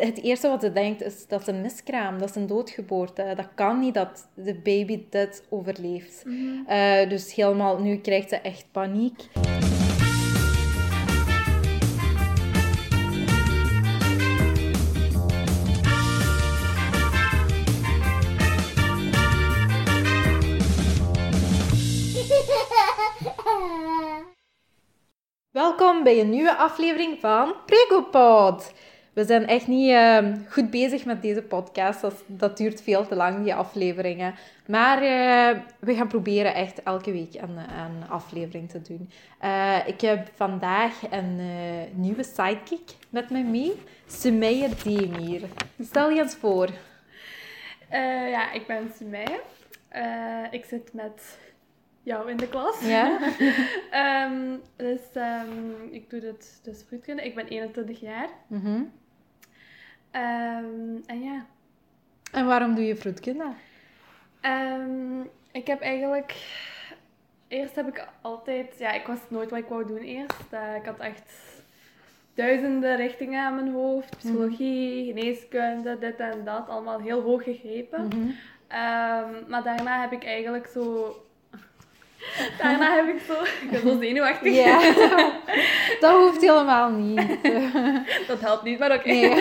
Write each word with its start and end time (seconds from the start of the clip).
het 0.00 0.22
eerste 0.22 0.48
wat 0.48 0.60
ze 0.60 0.72
denkt 0.72 1.02
is 1.02 1.26
dat 1.26 1.40
is 1.40 1.46
een 1.46 1.60
miskraam, 1.60 2.18
dat 2.18 2.28
is 2.28 2.34
een 2.34 2.46
doodgeboorte. 2.46 3.32
Dat 3.36 3.48
kan 3.54 3.80
niet 3.80 3.94
dat 3.94 4.28
de 4.34 4.54
baby 4.54 5.02
dit 5.10 5.42
overleeft. 5.48 6.24
Eh, 6.66 7.08
dus 7.08 7.34
helemaal, 7.34 7.78
nu 7.78 7.96
krijgt 7.96 8.28
ze 8.28 8.36
echt 8.36 8.66
paniek. 8.72 9.28
Welkom 25.50 26.02
bij 26.02 26.20
een 26.20 26.30
nieuwe 26.30 26.56
aflevering 26.56 27.18
van 27.20 27.54
Pregopod. 27.66 28.72
We 29.18 29.24
zijn 29.24 29.46
echt 29.46 29.66
niet 29.66 29.90
uh, 29.90 30.18
goed 30.48 30.70
bezig 30.70 31.04
met 31.04 31.22
deze 31.22 31.42
podcast. 31.42 32.00
Dat, 32.00 32.24
dat, 32.26 32.56
duurt 32.56 32.82
veel 32.82 33.06
te 33.06 33.14
lang, 33.14 33.42
die 33.42 33.54
afleveringen. 33.54 34.34
Maar 34.66 35.02
uh, 35.02 35.62
we 35.78 35.94
gaan 35.94 36.08
proberen 36.08 36.54
echt 36.54 36.82
elke 36.82 37.12
week 37.12 37.34
een, 37.34 37.56
een 37.56 38.08
aflevering 38.08 38.70
te 38.70 38.82
doen. 38.82 39.10
Uh, 39.44 39.78
ik 39.86 40.00
heb 40.00 40.30
vandaag 40.34 41.10
een 41.10 41.40
nieuwe 41.94 42.22
sidekick 42.22 42.90
met 43.10 43.30
me 43.30 43.42
mee. 43.42 43.72
Sumeijer 44.06 44.70
Demir. 44.84 45.42
Stel 45.80 46.10
je 46.10 46.22
eens 46.22 46.36
voor. 46.36 46.68
ja, 48.30 48.52
ik 48.52 48.66
ben 48.66 48.90
Sumeijer. 48.96 49.40
ik 50.50 50.64
zit 50.64 50.92
met 50.92 51.38
jou 52.02 52.30
in 52.30 52.36
de 52.36 52.48
klas. 52.48 52.80
Ja. 52.80 53.18
um, 54.26 54.60
dus 54.76 55.00
um, 55.14 55.74
ik 55.90 56.10
doe 56.10 56.20
dit 56.20 56.60
dus 56.62 56.82
fruitkunde. 56.82 57.22
Ik 57.22 57.34
ben 57.34 57.46
21 57.46 58.00
jaar. 58.00 58.28
Mm 58.46 58.60
-hmm. 58.60 58.92
Um, 60.18 61.02
en 61.06 61.22
ja. 61.22 61.46
En 62.32 62.46
waarom 62.46 62.74
doe 62.74 62.84
je 62.84 62.96
fruitkunde? 62.96 63.46
ik 65.52 65.66
heb 65.66 65.80
eigenlijk... 65.80 66.34
Eerst 67.48 67.74
heb 67.74 67.88
ik 67.88 68.06
altijd... 68.20 68.74
Ja, 68.78 68.92
ik 68.92 69.06
was 69.06 69.18
nooit 69.28 69.50
wat 69.50 69.58
ik 69.58 69.68
wou 69.68 69.86
doen 69.86 69.98
eerst. 69.98 70.52
Uh, 70.54 70.74
ik 70.74 70.84
had 70.84 70.98
echt 70.98 71.32
duizenden 72.34 72.96
richtingen 72.96 73.44
aan 73.44 73.54
mijn 73.54 73.72
hoofd. 73.72 74.16
Psychologie, 74.16 75.02
mm 75.02 75.08
-hmm. 75.08 75.18
geneeskunde, 75.18 75.98
dit 75.98 76.16
en 76.16 76.44
dat. 76.44 76.68
Allemaal 76.68 77.00
heel 77.00 77.22
hoog 77.22 77.42
gegrepen. 77.42 78.04
Mm 78.04 78.10
-hmm. 78.10 78.34
maar 79.48 79.62
daarna 79.62 80.00
heb 80.00 80.12
ik 80.12 80.24
eigenlijk 80.24 80.66
zo 80.66 81.14
Daarna 82.62 82.94
heb 82.94 83.08
ik 83.08 83.22
zo... 83.26 83.32
Ik 83.42 83.70
ben 83.70 83.80
zo 83.80 84.00
zenuwachtig. 84.00 84.54
Ja, 84.54 84.80
dat 86.00 86.16
hoeft 86.16 86.40
helemaal 86.40 86.90
niet. 86.90 87.20
Dat 88.28 88.40
helpt 88.40 88.62
niet, 88.62 88.78
maar 88.78 88.92
oké. 88.92 89.08
Okay. 89.08 89.38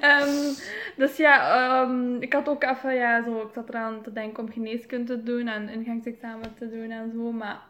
um, 0.22 0.54
dus 0.96 1.16
ja, 1.16 1.80
um, 1.82 2.22
ik 2.22 2.32
had 2.32 2.48
ook 2.48 2.64
even... 2.64 2.94
Ja, 2.94 3.22
zo, 3.22 3.40
ik 3.40 3.52
zat 3.54 3.68
eraan 3.68 4.02
te 4.02 4.12
denken 4.12 4.42
om 4.42 4.52
geneeskunde 4.52 5.16
te 5.16 5.22
doen 5.22 5.48
en 5.48 5.68
ingangsexamen 5.68 6.54
te 6.54 6.70
doen 6.70 6.90
en 6.90 7.10
zo, 7.14 7.32
maar... 7.32 7.60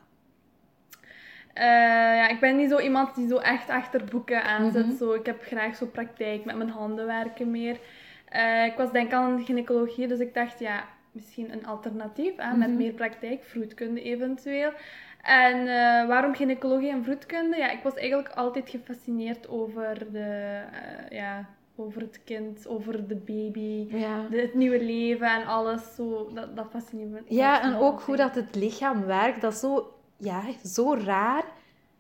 Uh, 1.54 1.64
ja, 1.64 2.28
ik 2.28 2.40
ben 2.40 2.56
niet 2.56 2.70
zo 2.70 2.78
iemand 2.78 3.14
die 3.14 3.28
zo 3.28 3.36
echt 3.36 3.68
achter 3.68 4.04
boeken 4.04 4.44
aanzet. 4.44 4.84
Mm 4.84 4.88
-hmm. 4.88 4.98
zo, 4.98 5.12
ik 5.12 5.26
heb 5.26 5.42
graag 5.42 5.76
zo 5.76 5.86
praktijk 5.86 6.44
met 6.44 6.56
mijn 6.56 6.70
handen 6.70 7.06
werken 7.06 7.50
meer. 7.50 7.78
Uh, 8.32 8.64
ik 8.64 8.74
was 8.76 8.92
denk 8.92 9.12
aan 9.12 9.44
gynaecologie, 9.44 10.06
dus 10.06 10.18
ik 10.18 10.34
dacht, 10.34 10.58
ja, 10.58 10.84
misschien 11.12 11.52
een 11.52 11.66
alternatief 11.66 12.32
hè, 12.36 12.56
met 12.56 12.70
meer 12.70 12.92
praktijk, 12.92 13.44
vroedkunde 13.44 14.02
eventueel. 14.02 14.72
En 15.28 15.56
uh, 15.56 16.06
waarom 16.08 16.34
gynaecologie 16.34 16.90
en 16.90 17.04
vroedkunde? 17.04 17.56
Ja, 17.56 17.70
ik 17.70 17.82
was 17.82 17.94
eigenlijk 17.94 18.28
altijd 18.28 18.70
gefascineerd 18.70 19.48
over, 19.48 20.12
de, 20.12 20.60
uh, 20.72 21.18
ja, 21.18 21.48
over 21.76 22.00
het 22.00 22.20
kind, 22.24 22.68
over 22.68 23.08
de 23.08 23.16
baby, 23.16 23.96
ja. 23.96 24.26
de, 24.30 24.40
het 24.40 24.54
nieuwe 24.54 24.84
leven 24.84 25.26
en 25.26 25.46
alles. 25.46 25.94
Zo, 25.94 26.30
dat, 26.34 26.56
dat 26.56 26.66
fascineert 26.70 27.10
me. 27.10 27.20
Ja, 27.26 27.62
en 27.62 27.74
ook 27.74 28.00
hoe 28.00 28.16
dat 28.16 28.34
het 28.34 28.54
lichaam 28.54 29.04
werkt, 29.04 29.40
dat 29.40 29.52
is 29.52 29.60
zo, 29.60 29.92
ja, 30.16 30.42
zo 30.64 30.94
raar. 30.94 31.44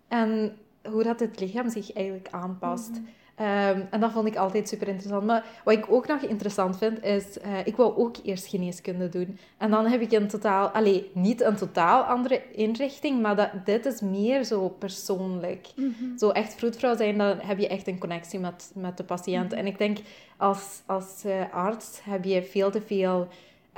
En 0.08 0.56
hoe 0.90 1.02
dat 1.02 1.20
het 1.20 1.40
lichaam 1.40 1.68
zich 1.68 1.92
eigenlijk 1.92 2.28
aanpast. 2.30 2.88
Mm 2.88 2.94
-hmm. 2.94 3.16
Um, 3.40 3.86
en 3.90 4.00
dat 4.00 4.12
vond 4.12 4.26
ik 4.26 4.36
altijd 4.36 4.68
super 4.68 4.88
interessant. 4.88 5.24
Maar 5.24 5.44
wat 5.64 5.74
ik 5.74 5.92
ook 5.92 6.06
nog 6.06 6.20
interessant 6.20 6.78
vind, 6.78 7.04
is... 7.04 7.24
Uh, 7.46 7.66
ik 7.66 7.76
wou 7.76 7.96
ook 7.96 8.16
eerst 8.22 8.46
geneeskunde 8.46 9.08
doen. 9.08 9.38
En 9.56 9.70
dan 9.70 9.86
heb 9.86 10.00
ik 10.00 10.12
een 10.12 10.28
totaal... 10.28 10.68
Allee, 10.68 11.10
niet 11.14 11.40
een 11.40 11.56
totaal 11.56 12.02
andere 12.02 12.42
inrichting, 12.52 13.22
maar 13.22 13.36
dat, 13.36 13.50
dit 13.64 13.86
is 13.86 14.00
meer 14.00 14.44
zo 14.44 14.68
persoonlijk. 14.68 15.68
Mm 15.76 15.94
-hmm. 15.98 16.18
Zo 16.18 16.30
echt 16.30 16.54
vroedvrouw 16.54 16.96
zijn, 16.96 17.18
dan 17.18 17.38
heb 17.40 17.58
je 17.58 17.68
echt 17.68 17.86
een 17.86 17.98
connectie 17.98 18.38
met, 18.38 18.70
met 18.74 18.96
de 18.96 19.04
patiënt. 19.04 19.44
Mm 19.44 19.50
-hmm. 19.50 19.58
En 19.58 19.66
ik 19.66 19.78
denk, 19.78 19.98
als, 20.36 20.82
als 20.86 21.22
uh, 21.26 21.32
arts 21.52 22.00
heb 22.02 22.24
je 22.24 22.42
veel 22.42 22.70
te 22.70 22.80
veel... 22.80 23.28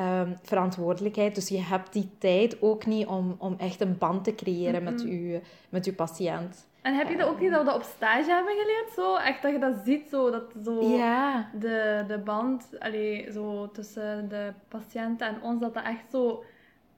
Um, 0.00 0.37
verantwoordelijkheid. 0.43 1.34
Dus 1.34 1.49
je 1.49 1.60
hebt 1.60 1.93
die 1.93 2.09
tijd 2.19 2.62
ook 2.62 2.87
niet 2.87 3.06
om, 3.06 3.34
om 3.38 3.54
echt 3.59 3.81
een 3.81 3.99
band 3.99 4.25
te 4.25 4.34
creëren 4.34 4.82
met, 4.82 5.00
je, 5.03 5.41
met 5.69 5.84
je 5.84 5.93
patiënt. 5.93 6.66
En 6.83 6.95
heb 6.95 7.09
je 7.09 7.17
dat 7.17 7.29
ook 7.29 7.41
niet 7.41 7.51
dat 7.51 7.61
we 7.61 7.67
dat 7.67 7.75
op 7.75 7.83
stage 7.83 8.31
hebben 8.31 8.55
geleerd? 8.57 8.91
Zo? 8.95 9.17
Echt 9.17 9.43
dat 9.43 9.53
je 9.53 9.59
dat 9.59 9.75
ziet, 9.85 10.09
zo, 10.11 10.31
dat 10.31 10.45
zo 10.65 10.83
ja. 10.83 11.51
de, 11.59 12.05
de 12.09 12.19
band 12.19 12.69
allee, 12.79 13.33
zo 13.33 13.71
tussen 13.73 14.29
de 14.29 14.53
patiënten 14.69 15.27
en 15.27 15.43
ons, 15.43 15.61
dat 15.61 15.75
dat 15.75 15.85
echt 15.85 16.11
zo 16.11 16.45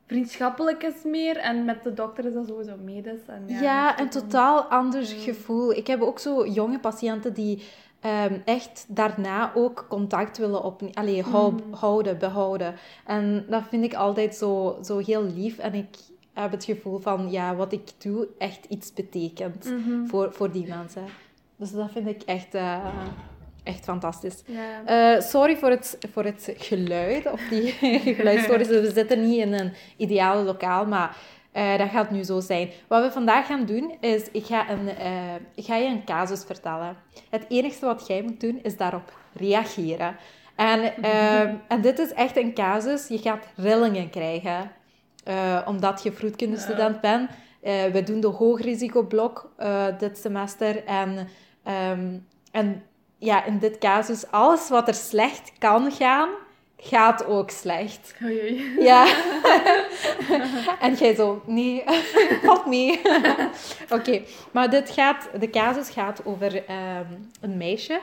vriendschappelijk 0.06 0.82
is 0.82 1.02
meer. 1.04 1.36
En 1.36 1.64
met 1.64 1.82
de 1.82 1.94
dokter 1.94 2.24
is 2.24 2.34
dat 2.34 2.46
sowieso 2.46 2.76
medisch. 2.84 3.26
En 3.26 3.44
ja, 3.46 3.60
ja 3.60 4.00
een 4.00 4.08
totaal 4.08 4.62
ander 4.62 5.04
gevoel. 5.04 5.72
Ik 5.72 5.86
heb 5.86 6.00
ook 6.00 6.18
zo 6.18 6.46
jonge 6.46 6.78
patiënten 6.78 7.32
die 7.32 7.62
um, 8.04 8.42
echt 8.44 8.84
daarna 8.88 9.52
ook 9.54 9.86
contact 9.88 10.38
willen 10.38 10.62
op, 10.62 10.82
allee, 10.92 11.22
hou, 11.22 11.52
mm. 11.52 11.74
houden, 11.74 12.18
behouden. 12.18 12.74
En 13.06 13.44
dat 13.48 13.62
vind 13.68 13.84
ik 13.84 13.94
altijd 13.94 14.34
zo, 14.34 14.78
zo 14.82 14.98
heel 14.98 15.22
lief. 15.22 15.58
En 15.58 15.74
ik 15.74 15.96
heb 16.32 16.50
het 16.50 16.64
gevoel 16.64 16.98
van, 16.98 17.30
ja, 17.30 17.54
wat 17.54 17.72
ik 17.72 17.90
doe 17.98 18.28
echt 18.38 18.64
iets 18.68 18.92
betekent 18.92 19.64
mm 19.64 19.82
-hmm. 19.84 20.08
voor, 20.08 20.32
voor 20.32 20.52
die 20.52 20.66
mensen. 20.66 21.04
Dus 21.56 21.72
dat 21.72 21.90
vind 21.90 22.08
ik 22.08 22.22
echt, 22.22 22.54
uh, 22.54 22.86
echt 23.62 23.84
fantastisch. 23.84 24.42
Yeah. 24.46 25.16
Uh, 25.16 25.22
sorry 25.22 25.56
voor 25.56 25.70
het, 25.70 25.98
voor 26.12 26.24
het 26.24 26.54
geluid, 26.56 27.32
of 27.32 27.40
die 27.50 27.72
geluidsstories. 28.16 28.68
We 28.68 28.90
zitten 28.94 29.28
niet 29.28 29.38
in 29.38 29.52
een 29.52 29.72
ideale 29.96 30.42
lokaal, 30.42 30.86
maar 30.86 31.16
uh, 31.54 31.78
dat 31.78 31.88
gaat 31.88 32.10
nu 32.10 32.22
zo 32.22 32.40
zijn. 32.40 32.70
Wat 32.86 33.02
we 33.02 33.10
vandaag 33.10 33.46
gaan 33.46 33.64
doen, 33.64 33.96
is 34.00 34.30
ik 34.30 34.44
ga, 34.44 34.70
een, 34.70 34.88
ik 35.54 35.64
ga 35.64 35.76
je 35.76 35.88
een 35.88 36.04
casus 36.04 36.44
vertellen. 36.44 36.96
Het 37.30 37.44
enige 37.48 37.86
wat 37.86 38.06
jij 38.06 38.22
moet 38.22 38.40
doen, 38.40 38.60
is 38.62 38.76
daarop 38.76 39.12
reageren. 39.32 40.16
En, 40.56 40.92
en 41.68 41.80
dit 41.80 41.98
is 41.98 42.12
echt 42.12 42.36
een 42.36 42.54
casus, 42.54 43.08
je 43.08 43.18
gaat 43.18 43.46
rillingen 43.56 44.10
krijgen. 44.10 44.70
Uh, 45.28 45.58
omdat 45.66 46.02
je 46.02 46.12
vroedkundestudent 46.12 47.00
bent. 47.00 47.30
Uh, 47.62 47.84
we 47.84 48.02
doen 48.02 48.20
de 48.20 48.26
hoogrisicoblok 48.26 49.52
uh, 49.60 49.86
dit 49.98 50.18
semester. 50.18 50.84
En, 50.84 51.28
um, 51.90 52.26
en 52.50 52.82
ja, 53.18 53.44
in 53.44 53.58
dit 53.58 53.78
casus, 53.78 54.30
alles 54.30 54.68
wat 54.68 54.88
er 54.88 54.94
slecht 54.94 55.52
kan 55.58 55.92
gaan, 55.92 56.28
gaat 56.76 57.26
ook 57.26 57.50
slecht. 57.50 58.14
Oei, 58.22 58.40
oei. 58.40 58.82
Ja. 58.82 59.06
en 60.80 60.94
jij 60.94 61.14
zo, 61.14 61.42
nee, 61.46 61.84
valt 62.44 62.66
mee. 62.66 62.98
Oké, 63.84 63.94
okay. 63.94 64.26
maar 64.50 64.70
dit 64.70 64.90
gaat, 64.90 65.28
de 65.38 65.50
casus 65.50 65.90
gaat 65.90 66.24
over 66.24 66.54
um, 66.56 67.30
een 67.40 67.56
meisje 67.56 68.00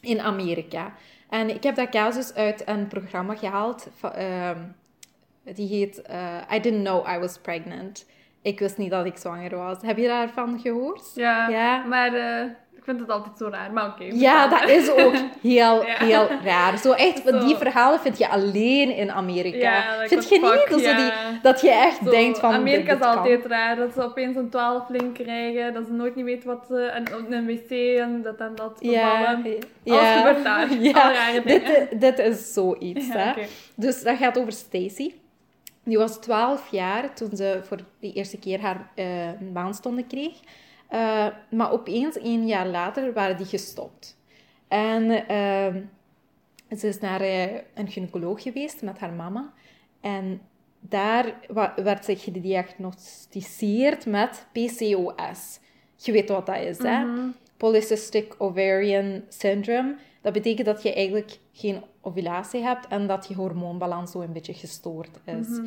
in 0.00 0.20
Amerika. 0.20 0.92
En 1.28 1.50
ik 1.54 1.62
heb 1.62 1.76
dat 1.76 1.88
casus 1.88 2.34
uit 2.34 2.62
een 2.66 2.86
programma 2.86 3.34
gehaald... 3.34 3.88
Um, 4.02 4.76
die 5.54 5.68
heet 5.68 6.02
uh, 6.10 6.56
I 6.56 6.60
Didn't 6.60 6.84
Know 6.84 7.08
I 7.08 7.18
Was 7.18 7.38
Pregnant. 7.38 8.06
Ik 8.42 8.58
wist 8.58 8.76
niet 8.76 8.90
dat 8.90 9.06
ik 9.06 9.16
zwanger 9.16 9.56
was. 9.56 9.76
Heb 9.80 9.96
je 9.96 10.06
daarvan 10.06 10.60
gehoord? 10.60 11.12
Ja, 11.14 11.48
ja? 11.48 11.84
maar 11.84 12.14
uh, 12.14 12.42
ik 12.76 12.84
vind 12.84 13.00
het 13.00 13.10
altijd 13.10 13.38
zo 13.38 13.48
raar. 13.48 13.72
Maar 13.72 13.86
oké. 13.86 14.02
Okay, 14.02 14.18
ja, 14.18 14.48
dat 14.48 14.68
is 14.68 14.90
ook 14.90 15.14
heel, 15.42 15.86
ja. 15.86 16.04
heel 16.04 16.28
raar. 16.44 16.78
Zo 16.78 16.92
echt, 16.92 17.22
zo. 17.26 17.38
die 17.38 17.56
verhalen 17.56 18.00
vind 18.00 18.18
je 18.18 18.28
alleen 18.28 18.96
in 18.96 19.10
Amerika. 19.10 19.58
Ja, 19.58 20.06
vind 20.06 20.28
je 20.28 20.40
fuck, 20.40 20.70
niet? 20.70 20.84
Ja. 20.84 20.96
Die, 20.96 21.40
dat 21.42 21.60
je 21.60 21.70
echt 21.70 21.98
zo, 22.04 22.10
denkt 22.10 22.38
van... 22.38 22.52
Amerika 22.52 22.92
dit, 22.92 23.00
is 23.00 23.06
altijd 23.06 23.40
kan. 23.40 23.50
raar. 23.50 23.76
Dat 23.76 23.92
ze 23.92 24.02
opeens 24.02 24.36
een 24.36 24.50
twaalfling 24.50 25.14
krijgen. 25.14 25.74
Dat 25.74 25.86
ze 25.86 25.92
nooit 25.92 26.14
niet 26.14 26.24
weten 26.24 26.48
wat 26.48 26.64
ze... 26.68 26.84
En 26.84 27.32
een 27.32 27.46
wc 27.46 27.70
en 27.98 28.22
dat 28.22 28.36
en 28.36 28.52
dat. 28.54 28.76
Ja, 28.80 28.90
ja. 28.90 29.96
Alles 29.96 30.16
gebeurt 30.16 30.44
daar. 30.44 30.72
Ja, 30.80 31.12
rare 31.12 31.42
dit, 31.44 32.00
dit 32.00 32.18
is 32.18 32.52
zoiets. 32.52 33.08
Hè. 33.08 33.30
okay. 33.30 33.48
Dus 33.74 34.02
dat 34.02 34.16
gaat 34.16 34.38
over 34.38 34.52
Stacy. 34.52 35.12
Die 35.88 35.98
was 35.98 36.20
12 36.20 36.70
jaar 36.70 37.14
toen 37.14 37.36
ze 37.36 37.60
voor 37.62 37.78
de 38.00 38.12
eerste 38.12 38.38
keer 38.38 38.60
haar 38.60 38.90
uh, 38.96 40.02
kreeg. 40.08 40.40
Uh, 40.90 41.26
maar 41.50 41.72
opeens, 41.72 42.16
een 42.16 42.46
jaar 42.46 42.66
later, 42.66 43.12
waren 43.12 43.36
die 43.36 43.46
gestopt. 43.46 44.16
En 44.68 45.10
uh, 45.10 45.74
ze 46.78 46.88
is 46.88 46.98
naar 46.98 47.22
uh, 47.22 47.42
een 47.74 47.88
gynaecoloog 47.88 48.42
geweest 48.42 48.82
met 48.82 48.98
haar 48.98 49.12
mama. 49.12 49.52
En 50.00 50.40
daar 50.80 51.34
werd 51.76 52.04
ze 52.04 52.16
gediagnosticeerd 52.16 54.06
met 54.06 54.46
PCOS. 54.52 55.60
Je 55.96 56.12
weet 56.12 56.28
wat 56.28 56.46
dat 56.46 56.56
is, 56.56 56.78
hè? 56.78 57.04
Mm 57.04 57.14
-hmm. 57.14 57.34
polycystic 57.56 58.34
ovarian 58.38 59.22
syndrome. 59.28 59.96
Dat 60.20 60.32
betekent 60.32 60.66
dat 60.66 60.82
je 60.82 60.94
eigenlijk 60.94 61.38
geen 61.52 61.82
ovulatie 62.00 62.62
hebt 62.62 62.86
en 62.86 63.06
dat 63.06 63.28
je 63.28 63.34
hormoonbalans 63.34 64.10
zo 64.10 64.20
een 64.20 64.32
beetje 64.32 64.54
gestoord 64.54 65.20
is. 65.24 65.48
Mhm. 65.48 65.66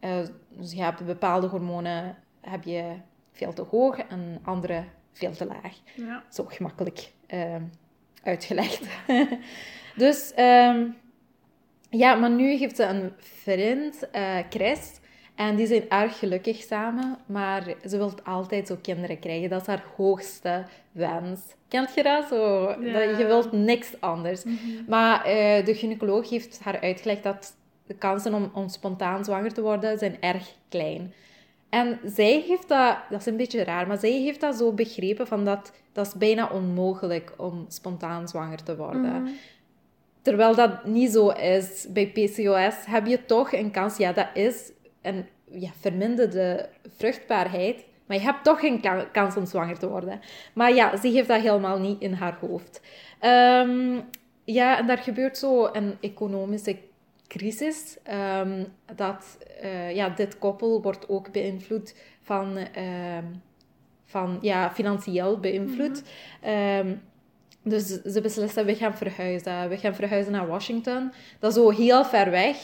Eh, 0.00 0.18
dus 0.48 0.72
je 0.72 0.82
hebt 0.82 1.06
bepaalde 1.06 1.46
hormonen 1.46 2.16
heb 2.40 2.64
je 2.64 2.94
veel 3.32 3.52
te 3.52 3.62
hoog 3.62 3.98
en 3.98 4.38
andere 4.42 4.84
veel 5.12 5.32
te 5.32 5.46
laag. 5.46 5.76
Ja. 5.94 6.24
Zo 6.28 6.44
gemakkelijk 6.44 7.12
ehm, 7.26 7.62
uitgelegd. 8.22 8.82
dus 9.96 10.32
ehm, 10.34 10.86
ja, 11.90 12.14
maar 12.14 12.30
nu 12.30 12.56
heeft 12.56 12.76
ze 12.76 12.84
een 12.84 13.12
vriend, 13.18 14.10
eh, 14.10 14.38
Chris. 14.50 15.00
En 15.38 15.56
die 15.56 15.66
zijn 15.66 15.90
erg 15.90 16.18
gelukkig 16.18 16.62
samen, 16.62 17.18
maar 17.26 17.74
ze 17.88 17.96
wil 17.96 18.12
altijd 18.24 18.66
zo 18.66 18.76
kinderen 18.82 19.18
krijgen. 19.18 19.48
Dat 19.48 19.60
is 19.60 19.66
haar 19.66 19.84
hoogste 19.96 20.64
wens. 20.92 21.40
Kent 21.68 21.94
je 21.94 22.02
dat? 22.02 22.28
Zo, 22.28 22.74
Ja. 22.80 22.92
dat 22.92 23.18
je 23.18 23.26
wilt 23.26 23.52
niks 23.52 24.00
anders. 24.00 24.44
Maar 24.86 25.24
eh, 25.24 25.64
de 25.64 25.74
gynaecoloog 25.74 26.30
heeft 26.30 26.60
haar 26.62 26.80
uitgelegd 26.80 27.22
dat 27.22 27.54
de 27.86 27.94
kansen 27.94 28.34
om, 28.34 28.50
om 28.54 28.68
spontaan 28.68 29.24
zwanger 29.24 29.52
te 29.52 29.60
worden 29.62 29.98
zijn 29.98 30.16
erg 30.20 30.54
klein. 30.68 31.12
En 31.68 31.98
zij 32.04 32.44
heeft 32.46 32.68
dat, 32.68 32.96
dat 33.10 33.20
is 33.20 33.26
een 33.26 33.36
beetje 33.36 33.64
raar, 33.64 33.86
maar 33.86 33.98
zij 33.98 34.10
heeft 34.10 34.40
dat 34.40 34.56
zo 34.56 34.72
begrepen 34.72 35.26
van 35.26 35.44
dat 35.44 35.72
dat 35.92 36.06
is 36.06 36.14
bijna 36.14 36.48
onmogelijk 36.52 37.32
om 37.36 37.64
spontaan 37.68 38.28
zwanger 38.28 38.62
te 38.62 38.76
worden. 38.76 39.22
Mhm. 39.22 39.32
Terwijl 40.22 40.54
dat 40.54 40.84
niet 40.84 41.12
zo 41.12 41.28
is. 41.28 41.86
Bij 41.88 42.06
PCOS 42.06 42.74
heb 42.86 43.06
je 43.06 43.24
toch 43.24 43.52
een 43.52 43.70
kans, 43.70 43.96
ja, 43.96 44.12
dat 44.12 44.28
is 44.34 44.70
een 45.08 45.26
ja, 45.50 45.70
verminderde 45.80 46.68
vruchtbaarheid, 46.96 47.84
maar 48.06 48.16
je 48.16 48.22
hebt 48.22 48.44
toch 48.44 48.62
een 48.62 48.80
ka- 48.80 49.08
kans 49.12 49.36
om 49.36 49.46
zwanger 49.46 49.78
te 49.78 49.88
worden. 49.88 50.20
Maar 50.54 50.74
ja, 50.74 50.96
ze 50.96 51.08
heeft 51.08 51.28
dat 51.28 51.40
helemaal 51.40 51.78
niet 51.78 52.00
in 52.00 52.12
haar 52.12 52.38
hoofd. 52.40 52.80
Ehm, 53.20 53.98
ja, 54.44 54.78
en 54.78 54.86
daar 54.86 54.98
gebeurt 54.98 55.38
zo 55.38 55.68
een 55.72 55.96
economische 56.00 56.76
crisis. 57.26 57.96
ehm, 58.02 58.64
dat 58.94 59.38
eh, 59.60 59.94
ja, 59.94 60.08
dit 60.08 60.38
koppel 60.38 60.82
wordt 60.82 61.08
ook 61.08 61.32
beïnvloed 61.32 61.94
van, 62.22 62.56
ehm, 62.56 63.24
van 64.04 64.38
ja, 64.40 64.70
financieel 64.70 65.38
beïnvloed. 65.40 66.02
Ehm, 66.40 66.94
dus 67.62 67.86
ze 67.86 68.20
beslissen, 68.20 68.64
we 68.66 68.74
gaan 68.74 68.96
verhuizen. 68.96 69.68
We 69.68 69.76
gaan 69.76 69.94
verhuizen 69.94 70.32
naar 70.32 70.46
Washington. 70.46 71.12
Dat 71.38 71.50
is 71.50 71.56
zo 71.62 71.70
heel 71.70 72.04
ver 72.04 72.30
weg. 72.30 72.56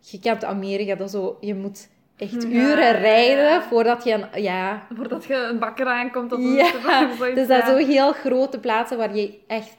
Je 0.00 0.18
kent 0.20 0.44
Amerika, 0.44 0.94
dat 0.94 1.06
is 1.06 1.12
zo, 1.12 1.36
je 1.40 1.54
moet 1.54 1.88
echt 2.22 2.44
uren 2.44 2.84
ja, 2.84 2.90
rijden 2.90 3.44
ja. 3.44 3.62
voordat 3.62 4.04
je 4.04 4.12
een... 4.12 4.42
Ja, 4.42 4.86
Voordat 4.96 5.24
je 5.24 5.34
een 5.34 5.58
bakker 5.58 5.86
aankomt. 5.86 6.32
Of 6.32 6.40
Ja, 6.40 6.70
zoiets, 7.16 7.34
dus 7.34 7.48
dat 7.48 7.64
zijn 7.64 7.80
zo 7.80 7.86
heel 7.86 8.12
grote 8.12 8.58
plaatsen 8.58 8.98
waar 8.98 9.16
je 9.16 9.38
echt, 9.46 9.76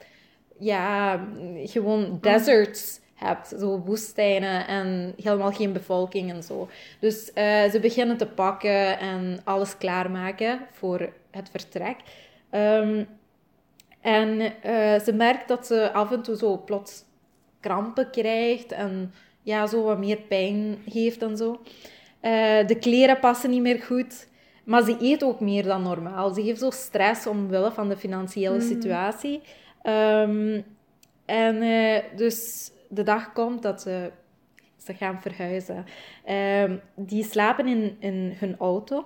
ja, 0.59 1.19
gewoon 1.63 2.17
deserts 2.21 2.99
hebt. 3.13 3.53
Zo 3.59 3.79
woestijnen 3.85 4.67
en 4.67 5.13
helemaal 5.21 5.51
geen 5.51 5.73
bevolking 5.73 6.31
en 6.31 6.43
zo. 6.43 6.69
Dus 6.99 7.33
eh, 7.33 7.69
ze 7.69 7.79
beginnen 7.79 8.17
te 8.17 8.27
pakken 8.27 8.99
en 8.99 9.39
alles 9.43 9.77
klaarmaken 9.77 10.59
voor 10.71 11.09
het 11.31 11.49
vertrek. 11.49 11.97
Ehm, 12.49 13.03
en 14.01 14.39
eh, 14.61 14.99
ze 14.99 15.13
merkt 15.13 15.47
dat 15.47 15.67
ze 15.67 15.91
af 15.91 16.11
en 16.11 16.21
toe 16.21 16.37
zo 16.37 16.57
plots 16.57 17.03
krampen 17.59 18.09
krijgt 18.09 18.71
en 18.71 19.13
ja, 19.41 19.67
zo 19.67 19.83
wat 19.83 19.97
meer 19.97 20.17
pijn 20.17 20.77
heeft 20.91 21.21
en 21.21 21.37
zo. 21.37 21.59
Eh, 22.23 22.67
de 22.67 22.77
kleren 22.79 23.19
passen 23.19 23.49
niet 23.49 23.61
meer 23.61 23.81
goed. 23.81 24.27
Maar 24.63 24.83
ze 24.83 24.97
eet 24.99 25.23
ook 25.23 25.39
meer 25.39 25.63
dan 25.63 25.81
normaal. 25.81 26.33
Ze 26.33 26.41
heeft 26.41 26.59
zo 26.59 26.69
stress 26.71 27.27
omwille 27.27 27.71
van 27.71 27.89
de 27.89 27.97
financiële 27.97 28.61
situatie. 28.61 29.41
Ehm, 29.81 30.61
en 31.25 31.61
eh, 31.61 32.03
dus 32.15 32.69
de 32.89 33.03
dag 33.03 33.33
komt 33.33 33.61
dat 33.61 33.81
ze, 33.81 34.11
ze 34.77 34.93
gaan 34.93 35.21
verhuizen. 35.21 35.85
Ehm, 36.25 36.75
die 36.95 37.23
slapen 37.23 37.67
in, 37.67 37.95
in 37.99 38.35
hun 38.39 38.55
auto. 38.59 39.05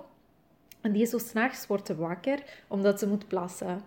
En 0.80 0.92
die 0.92 1.02
is 1.02 1.10
zo 1.10 1.18
s'nachts 1.18 1.66
wordt 1.66 1.86
ze 1.86 1.96
wakker, 1.96 2.38
omdat 2.68 2.98
ze 2.98 3.08
moet 3.08 3.28
plassen. 3.28 3.80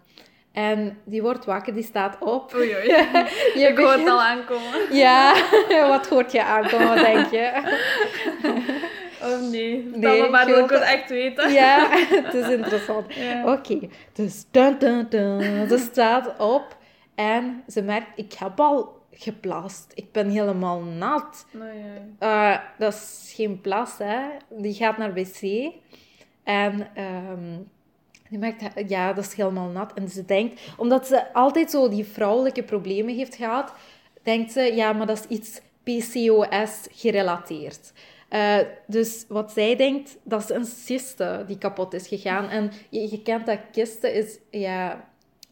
En 0.51 0.98
die 1.04 1.22
wordt 1.22 1.45
wakker, 1.45 1.74
die 1.74 1.83
staat 1.83 2.18
op. 2.19 2.54
Oei, 2.56 2.75
oei. 2.75 2.86
Je 3.62 3.68
Ik 3.69 3.78
hoor 3.78 3.88
het 3.88 3.95
begint- 3.95 4.10
al 4.10 4.22
aankomen. 4.22 4.95
Ja, 4.95 5.33
wat 5.95 6.07
hoort 6.07 6.31
je 6.31 6.44
aankomen, 6.44 6.95
denk 6.98 7.25
je? 7.31 7.50
Oh 9.23 9.50
nee. 9.51 9.83
Nee, 9.95 10.21
me 10.21 10.29
maar 10.29 10.50
ik 10.50 10.69
het 10.69 10.81
echt 10.81 11.09
weten. 11.09 11.51
Ja, 11.51 11.88
het 12.23 12.33
is 12.33 12.50
interessant. 12.50 13.13
Ja. 13.13 13.53
Oké, 13.53 13.79
dus 14.13 14.45
dun, 14.51 14.77
dun, 14.79 15.06
dun. 15.09 15.69
ze 15.69 15.77
staat 15.77 16.39
op 16.39 16.77
en 17.15 17.63
ze 17.68 17.81
merkt, 17.81 18.07
ik 18.15 18.33
heb 18.33 18.59
al 18.59 19.00
geplast. 19.12 19.91
Ik 19.95 20.12
ben 20.12 20.29
helemaal 20.29 20.81
nat. 20.81 21.45
Ja. 22.19 22.53
Eh, 22.53 22.59
dat 22.77 22.94
is 22.94 23.33
geen 23.35 23.62
plas, 23.62 23.97
hè. 23.97 24.19
Die 24.50 24.73
gaat 24.73 24.97
naar 24.97 25.13
wc. 25.13 25.71
En 26.44 26.88
ehm, 26.94 27.57
die 28.29 28.39
merkt, 28.39 28.89
ja, 28.89 29.13
dat 29.13 29.25
is 29.25 29.33
helemaal 29.33 29.69
nat. 29.69 29.94
En 29.94 30.09
ze 30.09 30.25
denkt, 30.25 30.62
omdat 30.77 31.07
ze 31.07 31.33
altijd 31.33 31.71
zo 31.71 31.89
die 31.89 32.06
vrouwelijke 32.06 32.63
problemen 32.63 33.15
heeft 33.15 33.35
gehad, 33.35 33.73
denkt 34.23 34.51
ze, 34.51 34.62
ja, 34.62 34.94
maar 34.94 35.07
dat 35.07 35.19
is 35.19 35.38
iets 35.38 35.62
PCOS 35.83 36.88
gerelateerd. 36.91 37.94
Eh, 38.31 38.57
dus 38.88 39.25
wat 39.28 39.51
zij 39.51 39.75
denkt, 39.75 40.18
dat 40.24 40.42
is 40.44 40.50
een 40.50 40.66
cyste 40.66 41.44
die 41.48 41.57
kapot 41.57 41.94
is 41.94 42.07
gegaan. 42.07 42.50
En 42.50 42.72
je, 42.89 43.12
je 43.12 43.22
kent 43.22 43.45
dat 43.45 43.57
kisten 43.72 44.13
is 44.13 44.38
ja, 44.51 45.10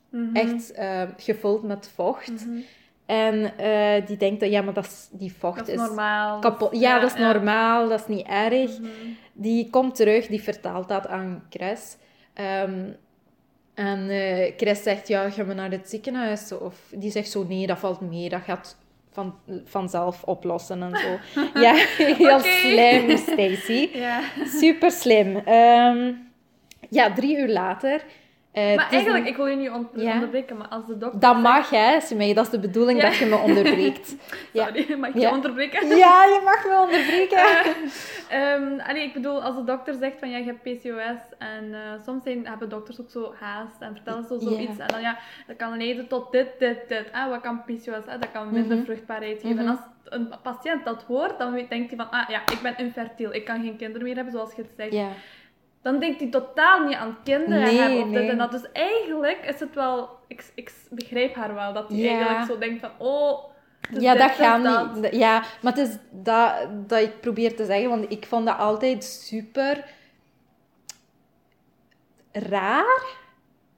Mhm. 0.10 0.36
echt 0.36 0.72
eh, 0.72 1.02
gevuld 1.18 1.64
met 1.64 1.92
vocht. 1.96 2.46
Mhm. 2.46 2.58
En 3.06 3.58
eh, 3.58 4.06
die 4.06 4.18
denkt 4.18 4.40
dat, 4.40 4.50
ja, 4.50 4.62
maar 4.62 4.74
dat 4.74 4.86
is, 4.86 5.08
die 5.12 5.34
vocht 5.40 5.58
Dat 5.58 5.68
is 5.68 5.76
normaal. 5.76 6.40
kapot. 6.40 6.80
Ja, 6.80 7.00
dat 7.00 7.12
is 7.14 7.20
normaal, 7.20 7.90
dat 7.90 8.00
is 8.00 8.08
niet 8.08 8.28
erg. 8.28 8.80
Mhm. 8.80 8.90
Die 9.34 9.70
komt 9.70 9.96
terug, 9.96 10.28
die 10.28 10.42
vertelt 10.44 10.88
dat 10.90 11.08
aan 11.08 11.44
Chris. 11.50 11.98
Ehm, 12.34 12.86
en 13.74 14.08
Chris 14.58 14.84
zegt, 14.84 15.08
ja, 15.08 15.30
gaan 15.30 15.48
we 15.48 15.54
naar 15.54 15.72
het 15.72 15.90
ziekenhuis? 15.90 16.52
Of 16.52 16.76
die 16.96 17.12
zegt 17.12 17.30
zo, 17.32 17.44
nee, 17.48 17.68
dat 17.68 17.80
valt 17.80 18.02
mee, 18.02 18.30
dat 18.30 18.42
gaat 18.42 18.78
van, 19.12 19.36
vanzelf 19.66 20.24
oplossen 20.24 20.84
en 20.84 20.98
zo. 20.98 21.40
ja, 21.66 21.74
heel 21.98 22.40
slim, 22.40 23.18
Stacy. 23.18 23.90
Ja. 24.00 24.20
Super 24.46 24.92
slim. 24.92 25.36
Ehm, 25.36 26.12
ja, 26.90 27.14
drie 27.14 27.38
uur 27.38 27.50
later. 27.50 28.02
Eh, 28.52 28.76
Maar 28.76 28.90
eigenlijk, 28.92 29.24
een- 29.24 29.30
ik 29.32 29.36
wil 29.36 29.46
je 29.48 29.56
niet 29.56 29.70
on- 29.70 29.90
Ja? 29.96 30.14
onderbreken, 30.14 30.58
maar 30.58 30.68
als 30.68 30.86
de 30.88 30.98
dokter... 30.98 31.20
Dat 31.20 31.38
mag, 31.42 31.70
hè, 31.70 32.00
Sumey. 32.00 32.34
Dat 32.34 32.46
is 32.46 32.52
de 32.52 32.60
bedoeling 32.60 33.02
Ja. 33.02 33.08
dat 33.08 33.18
je 33.18 33.26
me 33.26 33.36
onderbreekt. 33.48 34.16
Ja. 34.54 34.66
Sorry, 34.66 34.98
mag 34.98 35.10
ik 35.10 35.16
je 35.16 35.22
Ja. 35.22 35.32
onderbreken? 35.32 35.88
Ja, 35.98 36.24
je 36.26 36.42
mag 36.44 36.66
me 36.66 36.80
onderbreken. 36.82 37.44
Allee, 38.88 39.04
ik 39.04 39.14
bedoel, 39.14 39.44
als 39.44 39.56
de 39.56 39.64
dokter 39.64 39.94
zegt 39.94 40.20
van 40.20 40.30
ja, 40.30 40.38
je 40.38 40.44
hebt 40.46 40.62
PCOS 40.62 41.22
en 41.38 41.74
eh, 41.74 41.80
soms 42.06 42.24
zijn, 42.24 42.48
hebben 42.48 42.70
dokters 42.70 43.02
ook 43.02 43.10
zo 43.10 43.34
haast 43.40 43.76
en 43.80 43.94
vertellen 43.96 44.24
ze 44.24 44.34
Ja. 44.34 44.40
zoiets 44.40 44.78
en 44.80 44.88
dan 44.88 45.02
ja, 45.02 45.18
dat 45.48 45.56
kan 45.56 45.78
leiden 45.78 46.08
tot 46.08 46.32
dit, 46.32 46.48
dit, 46.60 46.78
dit. 46.88 47.06
Ah, 47.12 47.30
wat 47.30 47.42
kan 47.42 47.64
PCOS? 47.64 48.06
Ah, 48.08 48.22
dat 48.22 48.32
kan 48.34 48.52
minder 48.54 48.76
Mhm. 48.78 48.86
vruchtbaarheid 48.86 49.42
geven. 49.42 49.50
Mhm. 49.56 49.60
En 49.60 49.68
als 49.70 49.80
een 50.10 50.34
patiënt 50.44 50.86
dat 50.86 51.04
hoort, 51.04 51.40
dan 51.40 51.54
denkt 51.70 51.90
hij 51.90 51.98
van 51.98 52.10
ah 52.12 52.30
ja, 52.30 52.40
ik 52.52 52.60
ben 52.62 52.78
infertiel, 52.78 53.34
ik 53.34 53.46
kan 53.46 53.62
geen 53.64 53.78
kinderen 53.78 54.04
meer 54.04 54.16
hebben 54.16 54.34
zoals 54.34 54.56
je 54.56 54.62
het 54.62 54.72
zegt. 54.78 54.92
Dan 55.82 56.00
denkt 56.00 56.20
hij 56.20 56.30
totaal 56.30 56.86
niet 56.86 56.96
aan 56.96 57.18
kinderen 57.24 57.62
Nee, 57.64 57.78
hebben 57.80 57.98
of 57.98 58.04
dit 58.10 58.22
nee. 58.22 58.30
en 58.30 58.38
dat. 58.38 58.52
Dus 58.52 58.72
eigenlijk 58.72 59.46
is 59.46 59.60
het 59.60 59.76
wel, 59.76 60.10
ik, 60.28 60.52
ik 60.56 60.72
begrijp 60.90 61.36
haar 61.36 61.54
wel, 61.54 61.74
dat 61.74 61.90
hij 61.90 61.98
Ja. 61.98 62.10
eigenlijk 62.12 62.46
zo 62.52 62.58
denkt 62.58 62.80
van 62.80 62.92
oh... 63.08 63.44
dus 63.92 64.02
ja, 64.04 64.16
dat 64.16 64.32
gaat 64.32 64.64
dat. 64.64 64.96
niet. 64.96 65.16
Ja, 65.16 65.44
maar 65.62 65.74
het 65.74 65.88
is 65.88 65.98
dat, 66.12 66.54
dat 66.88 67.00
ik 67.00 67.20
probeer 67.22 67.56
te 67.56 67.66
zeggen, 67.66 67.90
want 67.90 68.12
ik 68.12 68.26
vond 68.26 68.46
dat 68.46 68.58
altijd 68.58 69.04
super 69.04 69.86
raar. 72.32 73.18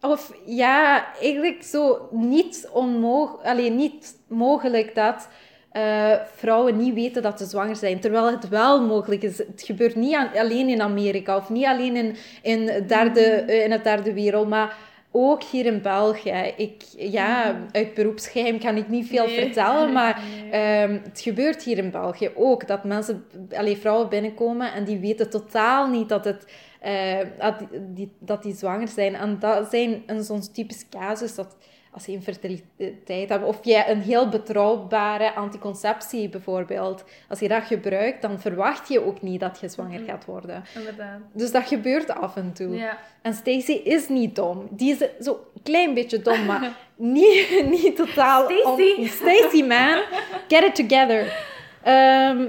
Of 0.02 0.34
ja, 0.46 1.06
eigenlijk 1.16 1.64
zo 1.64 2.08
niet, 2.12 2.70
onmog 2.72 3.44
alleen 3.44 3.76
niet 3.76 4.16
mogelijk 4.28 4.96
dat 4.96 5.30
eh, 5.72 6.14
vrouwen 6.36 6.78
niet 6.78 6.94
weten 6.94 7.22
dat 7.22 7.40
ze 7.40 7.46
zwanger 7.46 7.76
zijn. 7.76 8.00
Terwijl 8.00 8.32
het 8.32 8.50
wel 8.50 8.86
mogelijk 8.86 9.24
is. 9.24 9.38
Het 9.38 9.64
gebeurt 9.66 9.96
niet 9.96 10.16
aan- 10.16 10.30
alleen 10.38 10.70
in 10.70 10.82
Amerika 10.82 11.36
of 11.38 11.50
niet 11.50 11.66
alleen 11.66 11.96
in, 11.96 12.16
in, 12.42 12.68
het 12.70 12.90
derde, 12.90 13.22
eh, 13.22 13.64
in 13.64 13.72
het 13.72 13.84
derde 13.84 14.14
wereld, 14.14 14.48
maar 14.50 14.76
ook 15.12 15.44
hier 15.44 15.66
in 15.66 15.82
België. 15.82 16.54
Ik, 16.58 16.84
ja, 16.98 17.56
uit 17.72 17.94
beroepsgeheim 17.94 18.60
kan 18.60 18.76
ik 18.78 18.88
niet 18.88 19.08
veel 19.08 19.26
Nee. 19.26 19.40
vertellen, 19.40 19.92
maar. 19.92 20.22
Ehm, 20.52 20.98
het 21.04 21.22
gebeurt 21.22 21.64
hier 21.64 21.78
in 21.78 21.92
België 21.92 22.30
ook 22.36 22.68
dat 22.68 22.84
mensen, 22.84 23.26
allee, 23.56 23.78
vrouwen 23.78 24.10
binnenkomen 24.10 24.74
en 24.74 24.84
die 24.84 24.98
weten 25.00 25.30
totaal 25.30 25.88
niet 25.88 26.10
dat, 26.10 26.26
het, 26.26 26.46
eh, 26.80 27.18
dat, 27.40 27.56
die, 27.80 28.12
dat 28.20 28.44
die 28.44 28.56
zwanger 28.56 28.88
zijn. 28.88 29.16
En 29.16 29.38
dat 29.40 29.70
zijn 29.70 30.04
een 30.06 30.24
zo'n 30.24 30.52
typisch 30.54 30.86
casus 30.90 31.36
dat 31.36 31.56
als 31.94 32.06
je 32.06 32.12
infertiliteit 32.12 33.30
hebt, 33.30 33.44
of 33.46 33.60
je 33.64 33.84
een 33.88 34.02
heel 34.02 34.30
betrouwbare 34.30 35.34
anticonceptie 35.34 36.30
bijvoorbeeld, 36.30 37.04
als 37.30 37.40
je 37.40 37.48
dat 37.48 37.64
gebruikt, 37.64 38.22
dan 38.22 38.40
verwacht 38.40 38.88
je 38.90 39.06
ook 39.06 39.22
niet 39.22 39.40
dat 39.40 39.60
je 39.60 39.70
zwanger 39.70 40.00
gaat 40.00 40.26
worden. 40.26 40.64
Inderdaad. 40.76 41.20
Dus 41.34 41.52
dat 41.52 41.68
gebeurt 41.68 42.10
af 42.10 42.36
en 42.36 42.54
toe. 42.54 42.76
Ja. 42.76 42.98
En 43.22 43.34
Stacey 43.34 43.76
is 43.76 44.10
niet 44.10 44.36
dom. 44.36 44.68
Die 44.70 44.92
is 44.92 45.26
zo 45.26 45.32
een 45.56 45.62
klein 45.64 45.94
beetje 45.94 46.22
dom, 46.22 46.46
maar 46.46 46.78
niet, 46.96 47.66
niet 47.70 47.96
totaal... 47.96 48.44
Stacey. 48.50 48.96
on- 48.98 49.08
Stacey, 49.08 49.64
man. 49.68 50.02
Get 50.48 50.64
it 50.64 50.76
together. 50.90 51.34
Ehm, 51.84 52.48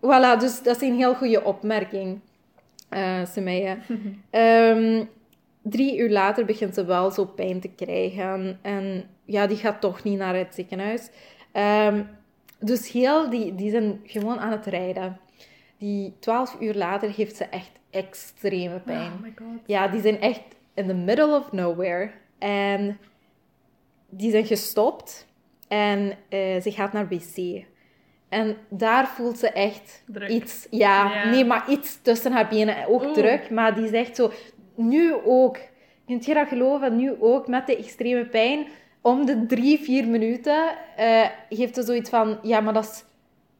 voilà, 0.00 0.38
dus 0.40 0.62
dat 0.62 0.82
is 0.82 0.88
een 0.88 0.96
heel 0.96 1.14
goede 1.14 1.44
opmerking, 1.44 2.20
eh 2.88 3.24
Sumaya. 3.26 3.76
Ehm, 4.30 5.04
drie 5.70 5.98
uur 5.98 6.10
later 6.10 6.44
begint 6.44 6.74
ze 6.74 6.84
wel 6.84 7.10
zo 7.10 7.24
pijn 7.24 7.60
te 7.60 7.68
krijgen. 7.68 8.58
En 8.62 9.04
ja, 9.24 9.46
die 9.46 9.56
gaat 9.56 9.80
toch 9.80 10.02
niet 10.02 10.18
naar 10.18 10.34
het 10.36 10.54
ziekenhuis. 10.54 11.10
Ehm, 11.52 12.02
dus 12.60 12.92
heel, 12.92 13.30
die, 13.30 13.54
die 13.54 13.70
zijn 13.70 14.00
gewoon 14.04 14.38
aan 14.38 14.50
het 14.52 14.66
rijden. 14.66 15.18
Die 15.78 16.14
twaalf 16.18 16.56
uur 16.60 16.74
later 16.74 17.10
heeft 17.10 17.36
ze 17.36 17.44
echt 17.44 17.70
extreme 17.90 18.80
pijn. 18.80 19.12
Oh 19.12 19.20
my 19.22 19.32
god. 19.36 19.58
Ja, 19.66 19.88
die 19.88 20.00
zijn 20.00 20.20
echt 20.20 20.40
in 20.74 20.86
the 20.86 20.94
middle 20.94 21.36
of 21.36 21.52
nowhere. 21.52 22.10
En 22.38 22.98
die 24.08 24.30
zijn 24.30 24.46
gestopt. 24.46 25.26
En 25.68 26.12
eh, 26.28 26.60
ze 26.60 26.70
gaat 26.72 26.92
naar 26.92 27.08
wc. 27.08 27.64
En 28.28 28.56
daar 28.68 29.08
voelt 29.08 29.38
ze 29.38 29.48
echt 29.50 30.02
Druk. 30.06 30.28
iets... 30.28 30.66
Ja, 30.70 31.12
Ja. 31.14 31.30
nee, 31.30 31.44
maar 31.44 31.70
iets 31.70 31.98
tussen 32.02 32.32
haar 32.32 32.48
benen. 32.48 32.86
Ook 32.88 33.02
Oeh. 33.02 33.12
druk. 33.12 33.50
Maar 33.50 33.74
die 33.74 33.88
zegt 33.88 34.16
zo... 34.16 34.30
Nu 34.78 35.14
ook. 35.24 35.58
Kunt 36.06 36.24
je 36.24 36.34
dat 36.34 36.48
geloven? 36.48 36.96
Nu 36.96 37.16
ook 37.20 37.48
met 37.48 37.66
de 37.66 37.76
extreme 37.76 38.26
pijn. 38.26 38.66
Om 39.00 39.26
de 39.26 39.46
drie, 39.46 39.78
vier 39.78 40.06
minuten 40.06 40.76
eh, 40.96 41.26
heeft 41.48 41.74
ze 41.74 41.82
zoiets 41.82 42.10
van... 42.10 42.38
Ja, 42.42 42.60
maar 42.60 42.72
dat 42.72 42.84
is... 42.84 43.06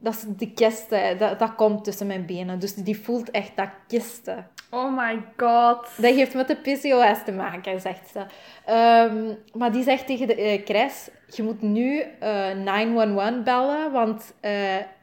Dat 0.01 0.13
is 0.13 0.23
de 0.37 0.53
kisten, 0.53 1.17
dat, 1.17 1.39
dat 1.39 1.55
komt 1.55 1.83
tussen 1.83 2.07
mijn 2.07 2.25
benen. 2.25 2.59
Dus 2.59 2.73
die 2.73 2.99
voelt 2.99 3.31
echt 3.31 3.51
dat 3.55 3.69
kisten. 3.87 4.47
Oh 4.69 4.95
my 4.97 5.21
god. 5.37 5.87
Dat 5.97 6.13
heeft 6.13 6.33
met 6.33 6.47
de 6.47 6.55
PCOS 6.55 7.23
te 7.25 7.31
maken, 7.31 7.81
zegt 7.81 8.09
ze. 8.09 8.25
Ehm, 8.65 9.33
maar 9.53 9.71
die 9.71 9.83
zegt 9.83 10.05
tegen 10.05 10.27
de 10.27 10.61
Chris, 10.65 11.09
je 11.27 11.43
moet 11.43 11.61
nu 11.61 11.99
eh 12.19 12.55
911 12.55 13.43
bellen, 13.43 13.91
want 13.91 14.33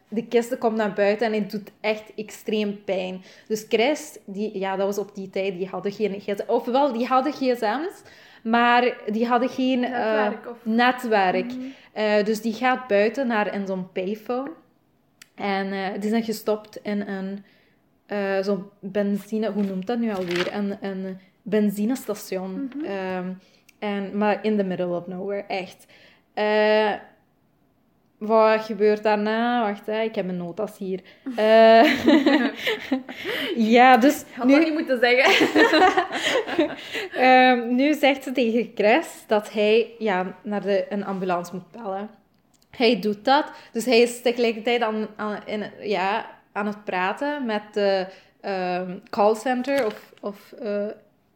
de 0.08 0.26
kisten 0.26 0.58
komt 0.58 0.76
naar 0.76 0.92
buiten 0.92 1.26
en 1.26 1.32
het 1.32 1.50
doet 1.50 1.70
echt 1.80 2.14
extreem 2.16 2.84
pijn. 2.84 3.22
Dus 3.48 3.66
Chris, 3.68 4.18
die, 4.24 4.58
ja, 4.58 4.76
dat 4.76 4.86
was 4.86 4.98
op 4.98 5.14
die 5.14 5.30
tijd, 5.30 5.58
die 5.58 5.68
hadden 5.68 5.92
geen 5.92 6.20
gsm. 6.20 6.42
Ofwel, 6.46 6.92
die 6.92 7.06
hadden 7.06 7.32
gsm's, 7.32 8.02
maar 8.42 8.96
die 9.12 9.26
hadden 9.26 9.48
geen 9.48 9.84
eh, 9.84 9.90
Netwerk 9.90 10.48
of- 10.50 10.64
netwerk. 10.64 11.52
Eh, 11.92 12.24
dus 12.24 12.40
die 12.40 12.52
gaat 12.52 12.86
buiten 12.86 13.26
naar 13.26 13.54
in 13.54 13.66
zo'n 13.66 13.92
payphone. 13.92 14.50
En 15.34 15.72
eh, 15.72 16.00
die 16.00 16.10
zijn 16.10 16.24
gestopt 16.24 16.78
in 16.82 17.00
een 17.00 17.44
zo'n 18.44 18.64
benzine, 18.80 19.52
hoe 19.52 19.62
noemt 19.62 19.86
dat 19.86 19.98
nu 19.98 20.14
alweer? 20.14 20.54
Een, 20.54 20.76
een 20.80 21.18
benzinestation. 21.42 22.72
Ehm, 22.84 23.32
en, 23.78 24.18
maar 24.18 24.44
in 24.44 24.56
the 24.56 24.64
middle 24.64 24.96
of 24.96 25.06
nowhere, 25.06 25.42
echt. 25.48 25.86
Wat 28.18 28.64
gebeurt 28.64 29.02
daarna? 29.02 29.62
Wacht, 29.62 29.86
hè, 29.86 30.00
ik 30.00 30.14
heb 30.14 30.24
mijn 30.24 30.36
notas 30.36 30.78
hier. 30.78 31.00
Eh, 31.36 32.06
ja, 33.74 33.96
dus 33.96 34.20
Ik 34.20 34.26
had 34.34 34.46
nu, 34.46 34.52
dat 34.52 34.64
niet 34.64 34.72
moeten 34.72 34.98
zeggen. 34.98 35.48
Ehm, 37.12 37.74
nu 37.74 37.94
zegt 37.94 38.22
ze 38.22 38.32
tegen 38.32 38.70
Chris 38.74 39.24
dat 39.26 39.52
hij 39.52 39.94
ja, 39.98 40.36
naar 40.42 40.62
de, 40.62 40.86
een 40.88 41.04
ambulance 41.04 41.54
moet 41.54 41.70
bellen. 41.70 42.10
Hij 42.70 43.00
doet 43.00 43.24
dat, 43.24 43.50
dus 43.72 43.84
hij 43.84 44.00
is 44.00 44.22
tegelijkertijd 44.22 44.82
aan, 44.82 45.06
aan, 45.16 45.38
in, 45.46 45.64
ja, 45.80 46.26
aan 46.52 46.66
het 46.66 46.84
praten 46.84 47.46
met 47.46 47.62
de 47.72 48.06
ehm, 48.40 48.98
callcenter 49.10 49.86
of, 49.86 50.12
of 50.20 50.52
eh, 50.52 50.86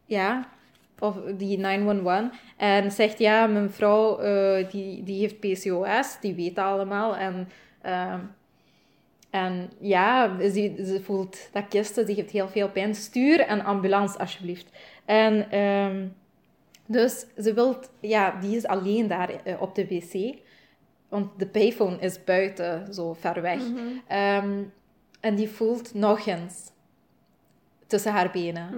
ja, 0.05 0.49
of 1.01 1.17
die 1.37 1.59
911 1.59 2.31
en 2.57 2.93
zegt 2.93 3.19
ja, 3.19 3.47
mijn 3.47 3.71
vrouw 3.71 4.19
eh, 4.19 4.71
die, 4.71 5.03
die 5.03 5.21
heeft 5.21 5.41
PCOS, 5.41 6.21
die 6.21 6.35
weet 6.35 6.55
dat 6.55 6.65
allemaal 6.65 7.17
en 7.17 7.49
ehm, 7.83 8.21
en 9.31 9.71
ja, 9.81 10.39
ze, 10.41 10.83
ze 10.87 11.01
voelt 11.03 11.49
dat 11.53 11.69
kisten, 11.69 12.07
die 12.07 12.15
heeft 12.15 12.31
heel 12.31 12.49
veel 12.49 12.69
pijn. 12.69 12.95
Stuur 12.95 13.51
een 13.51 13.65
ambulance 13.65 14.19
alsjeblieft. 14.19 14.67
En 15.05 15.51
ehm, 15.51 16.07
dus 16.87 17.27
ze 17.39 17.55
wilt, 17.55 17.91
ja, 18.01 18.31
die 18.41 18.57
is 18.57 18.67
alleen 18.67 19.09
daar 19.09 19.31
eh, 19.45 19.63
op 19.63 19.75
de 19.75 19.87
wc. 19.87 20.39
Want 21.09 21.39
de 21.39 21.47
payphone 21.47 21.99
is 21.99 22.25
buiten, 22.25 22.95
zo 22.95 23.13
ver 23.13 23.43
weg. 23.43 23.63
Ehm, 24.07 24.63
en 25.21 25.35
die 25.35 25.49
voelt 25.49 25.95
nog 25.95 26.27
eens 26.27 26.71
tussen 27.87 28.13
haar 28.13 28.31
benen. 28.31 28.75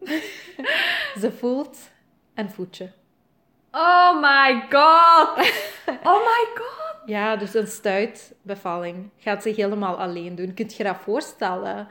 Ze 1.20 1.32
voelt 1.38 1.78
een 2.34 2.50
voetje. 2.50 2.90
Oh 3.70 4.20
my 4.20 4.66
god. 4.70 5.36
Oh 6.04 6.20
my 6.20 6.46
god. 6.54 6.96
Ja, 7.06 7.36
dus 7.36 7.54
een 7.54 7.66
stuitbevalling 7.66 9.10
gaat 9.16 9.42
ze 9.42 9.48
helemaal 9.48 9.96
alleen 9.96 10.34
doen. 10.34 10.54
Kunt 10.54 10.74
je 10.74 10.84
dat 10.84 10.96
voorstellen? 10.96 11.88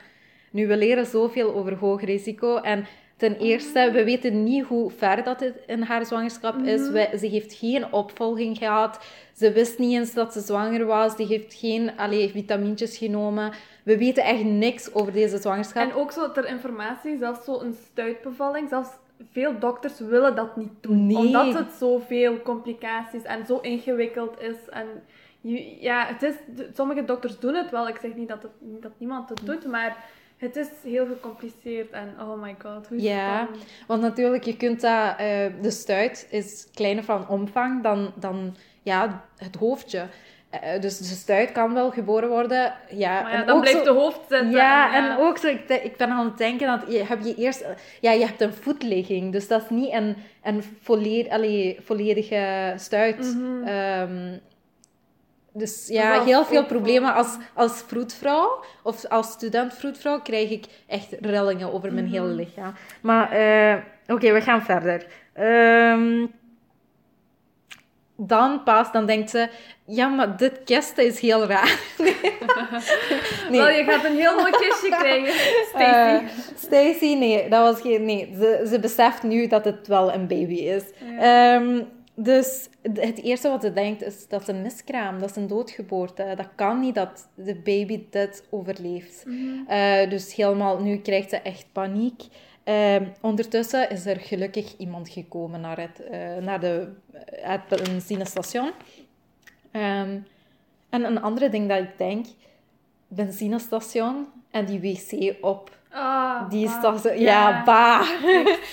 Nu, 0.51 0.67
we 0.67 0.77
leren 0.77 1.05
zoveel 1.05 1.55
over 1.55 1.75
hoog 1.75 2.01
risico. 2.01 2.57
En 2.57 2.87
ten 3.17 3.37
eerste, 3.37 3.89
we 3.93 4.03
weten 4.03 4.43
niet 4.43 4.63
hoe 4.65 4.91
ver 4.91 5.23
dat 5.23 5.39
het 5.39 5.53
in 5.67 5.81
haar 5.81 6.05
zwangerschap 6.05 6.57
is. 6.57 6.89
We- 6.89 7.17
ze 7.19 7.27
heeft 7.27 7.53
geen 7.53 7.93
opvolging 7.93 8.57
gehad. 8.57 9.05
Ze 9.35 9.51
wist 9.51 9.79
niet 9.79 9.93
eens 9.93 10.13
dat 10.13 10.33
ze 10.33 10.39
zwanger 10.39 10.85
was. 10.85 11.15
Die 11.15 11.25
heeft 11.25 11.53
geen 11.53 11.91
allee, 11.97 12.29
vitamintjes 12.29 12.97
genomen. 12.97 13.51
We 13.83 13.97
weten 13.97 14.23
echt 14.23 14.43
niks 14.43 14.93
over 14.93 15.13
deze 15.13 15.37
zwangerschap. 15.37 15.83
En 15.89 15.93
ook 15.95 16.11
zo 16.11 16.31
ter 16.31 16.47
informatie, 16.47 17.17
zelfs 17.17 17.45
zo 17.45 17.59
een 17.61 17.75
stuitbevalling, 17.91 18.69
zelfs 18.69 18.89
veel 19.31 19.59
dokters 19.59 19.99
willen 19.99 20.35
dat 20.35 20.55
niet 20.57 20.71
doen. 20.81 21.07
Nee. 21.07 21.17
Omdat 21.17 21.53
het 21.53 21.71
zoveel 21.79 22.41
complicaties 22.41 23.23
en 23.23 23.45
zo 23.45 23.57
ingewikkeld 23.61 24.41
is. 24.41 24.55
En 24.69 24.85
ja, 25.79 26.05
het 26.05 26.23
is, 26.23 26.33
sommige 26.75 27.05
dokters 27.05 27.39
doen 27.39 27.53
het 27.53 27.71
wel. 27.71 27.87
Ik 27.87 27.97
zeg 28.01 28.15
niet 28.15 28.27
dat, 28.27 28.41
het, 28.41 28.51
dat 28.81 28.91
niemand 28.97 29.29
het 29.29 29.41
doet, 29.45 29.65
maar 29.65 30.05
het 30.37 30.55
is 30.55 30.67
heel 30.83 31.05
gecompliceerd. 31.05 31.91
En 31.91 32.13
oh 32.21 32.41
my 32.41 32.55
god, 32.61 32.87
hoe 32.87 33.01
Ja. 33.01 33.47
Want 33.87 34.01
natuurlijk, 34.01 34.43
je 34.43 34.57
kunt 34.57 34.81
dat... 34.81 35.13
eh, 35.17 35.45
de 35.61 35.71
stuit 35.71 36.27
is 36.29 36.67
kleiner 36.73 37.03
van 37.03 37.27
omvang 37.27 37.83
dan, 37.83 38.11
dan 38.15 38.55
ja, 38.81 39.23
het 39.37 39.55
hoofdje. 39.55 40.05
Eh, 40.49 40.81
dus 40.81 40.97
de 40.97 41.03
stuit 41.03 41.51
kan 41.51 41.73
wel 41.73 41.91
geboren 41.91 42.29
worden. 42.29 42.73
Ja, 42.89 43.21
Maar 43.21 43.31
ja, 43.31 43.43
dan 43.43 43.59
blijft 43.61 43.77
zo- 43.77 43.93
de 43.93 43.99
hoofd 43.99 44.19
zitten. 44.29 44.51
Ja, 44.51 44.95
en, 44.95 45.09
en 45.11 45.17
ook 45.17 45.37
zo, 45.37 45.47
ik, 45.47 45.69
ik 45.69 45.97
ben 45.97 46.09
aan 46.09 46.25
het 46.25 46.37
denken 46.37 46.67
dat 46.67 46.91
je, 46.91 47.03
heb 47.03 47.23
je 47.23 47.35
eerst, 47.35 47.65
ja, 48.01 48.11
je 48.11 48.25
hebt 48.25 48.41
een 48.41 48.53
voetligging, 48.53 49.31
dus 49.31 49.47
dat 49.47 49.61
is 49.63 49.69
niet 49.69 49.93
een, 49.93 50.15
een 50.43 50.63
volledig, 50.81 51.31
allee, 51.31 51.77
volledige 51.83 52.73
stuit. 52.77 53.37
Ehm, 53.65 54.37
dus 55.57 55.87
ja, 55.87 56.23
heel 56.23 56.45
veel 56.45 56.65
problemen. 56.65 57.13
Als, 57.13 57.37
als 57.53 57.83
vroedvrouw 57.87 58.63
of 58.83 59.05
als 59.05 59.31
student 59.31 59.73
vroedvrouw 59.73 60.21
krijg 60.21 60.49
ik 60.49 60.65
echt 60.87 61.15
rillingen 61.19 61.73
over 61.73 61.93
mijn 61.93 62.07
hele 62.07 62.27
lichaam. 62.27 62.73
Maar 63.01 63.31
eh, 63.31 63.75
oké, 64.07 64.31
we 64.31 64.41
gaan 64.41 64.61
verder. 64.61 65.05
Ehm, 65.33 66.25
dan 68.17 68.63
pas, 68.63 68.91
dan 68.91 69.05
denkt 69.05 69.29
ze, 69.29 69.49
ja, 69.85 70.07
maar 70.07 70.37
dit 70.37 70.63
kisten 70.65 71.05
is 71.05 71.19
heel 71.19 71.45
raar. 71.45 71.79
nee. 73.49 73.59
Wel, 73.59 73.69
je 73.69 73.83
gaat 73.83 74.03
een 74.03 74.15
heel 74.15 74.35
mooi 74.35 74.51
kistje 74.51 74.89
krijgen, 74.99 75.33
Stacey. 75.69 76.17
Eh, 76.17 76.27
Stacey, 76.55 77.13
nee, 77.13 77.49
dat 77.49 77.73
was 77.73 77.81
geen. 77.81 78.05
Nee, 78.05 78.35
ze, 78.39 78.67
ze 78.69 78.79
beseft 78.79 79.23
nu 79.23 79.47
dat 79.47 79.65
het 79.65 79.87
wel 79.87 80.13
een 80.13 80.27
baby 80.27 80.53
is. 80.53 80.83
Ehm, 81.19 81.81
dus 82.19 82.69
het 82.81 83.21
eerste 83.23 83.49
wat 83.49 83.61
ze 83.61 83.73
denkt 83.73 84.03
is 84.03 84.27
dat 84.27 84.41
is 84.41 84.47
een 84.47 84.61
miskraam, 84.61 85.19
dat 85.19 85.29
is 85.29 85.35
een 85.35 85.47
doodgeboorte. 85.47 86.33
Dat 86.35 86.47
kan 86.55 86.79
niet 86.79 86.95
dat 86.95 87.27
de 87.35 87.55
baby 87.55 88.03
dit 88.09 88.43
overleeft. 88.49 89.25
Eh, 89.67 90.09
dus 90.09 90.35
helemaal, 90.35 90.79
nu 90.79 90.97
krijgt 90.97 91.29
ze 91.29 91.37
echt 91.37 91.65
paniek. 91.71 92.23
Ehm, 92.63 93.05
ondertussen 93.21 93.89
is 93.89 94.05
er 94.05 94.19
gelukkig 94.19 94.77
iemand 94.77 95.09
gekomen 95.09 95.61
naar 95.61 95.79
het, 95.79 96.03
eh, 96.03 96.37
naar 96.37 96.59
de, 96.59 96.87
het 97.31 97.61
benzinestation. 97.67 98.71
Ehm, 99.71 100.19
en 100.89 101.03
een 101.03 101.21
andere 101.21 101.49
ding 101.49 101.69
dat 101.69 101.79
ik 101.79 101.97
denk, 101.97 102.25
benzinestation 103.07 104.27
en 104.51 104.65
die 104.65 104.79
wc 104.79 105.35
op 105.45 105.75
Ah, 105.91 106.49
die 106.49 106.65
is 106.65 106.71
bah. 106.71 106.81
toch 106.81 106.99
zo... 106.99 107.13
Ja, 107.13 107.63
bah. 107.63 108.09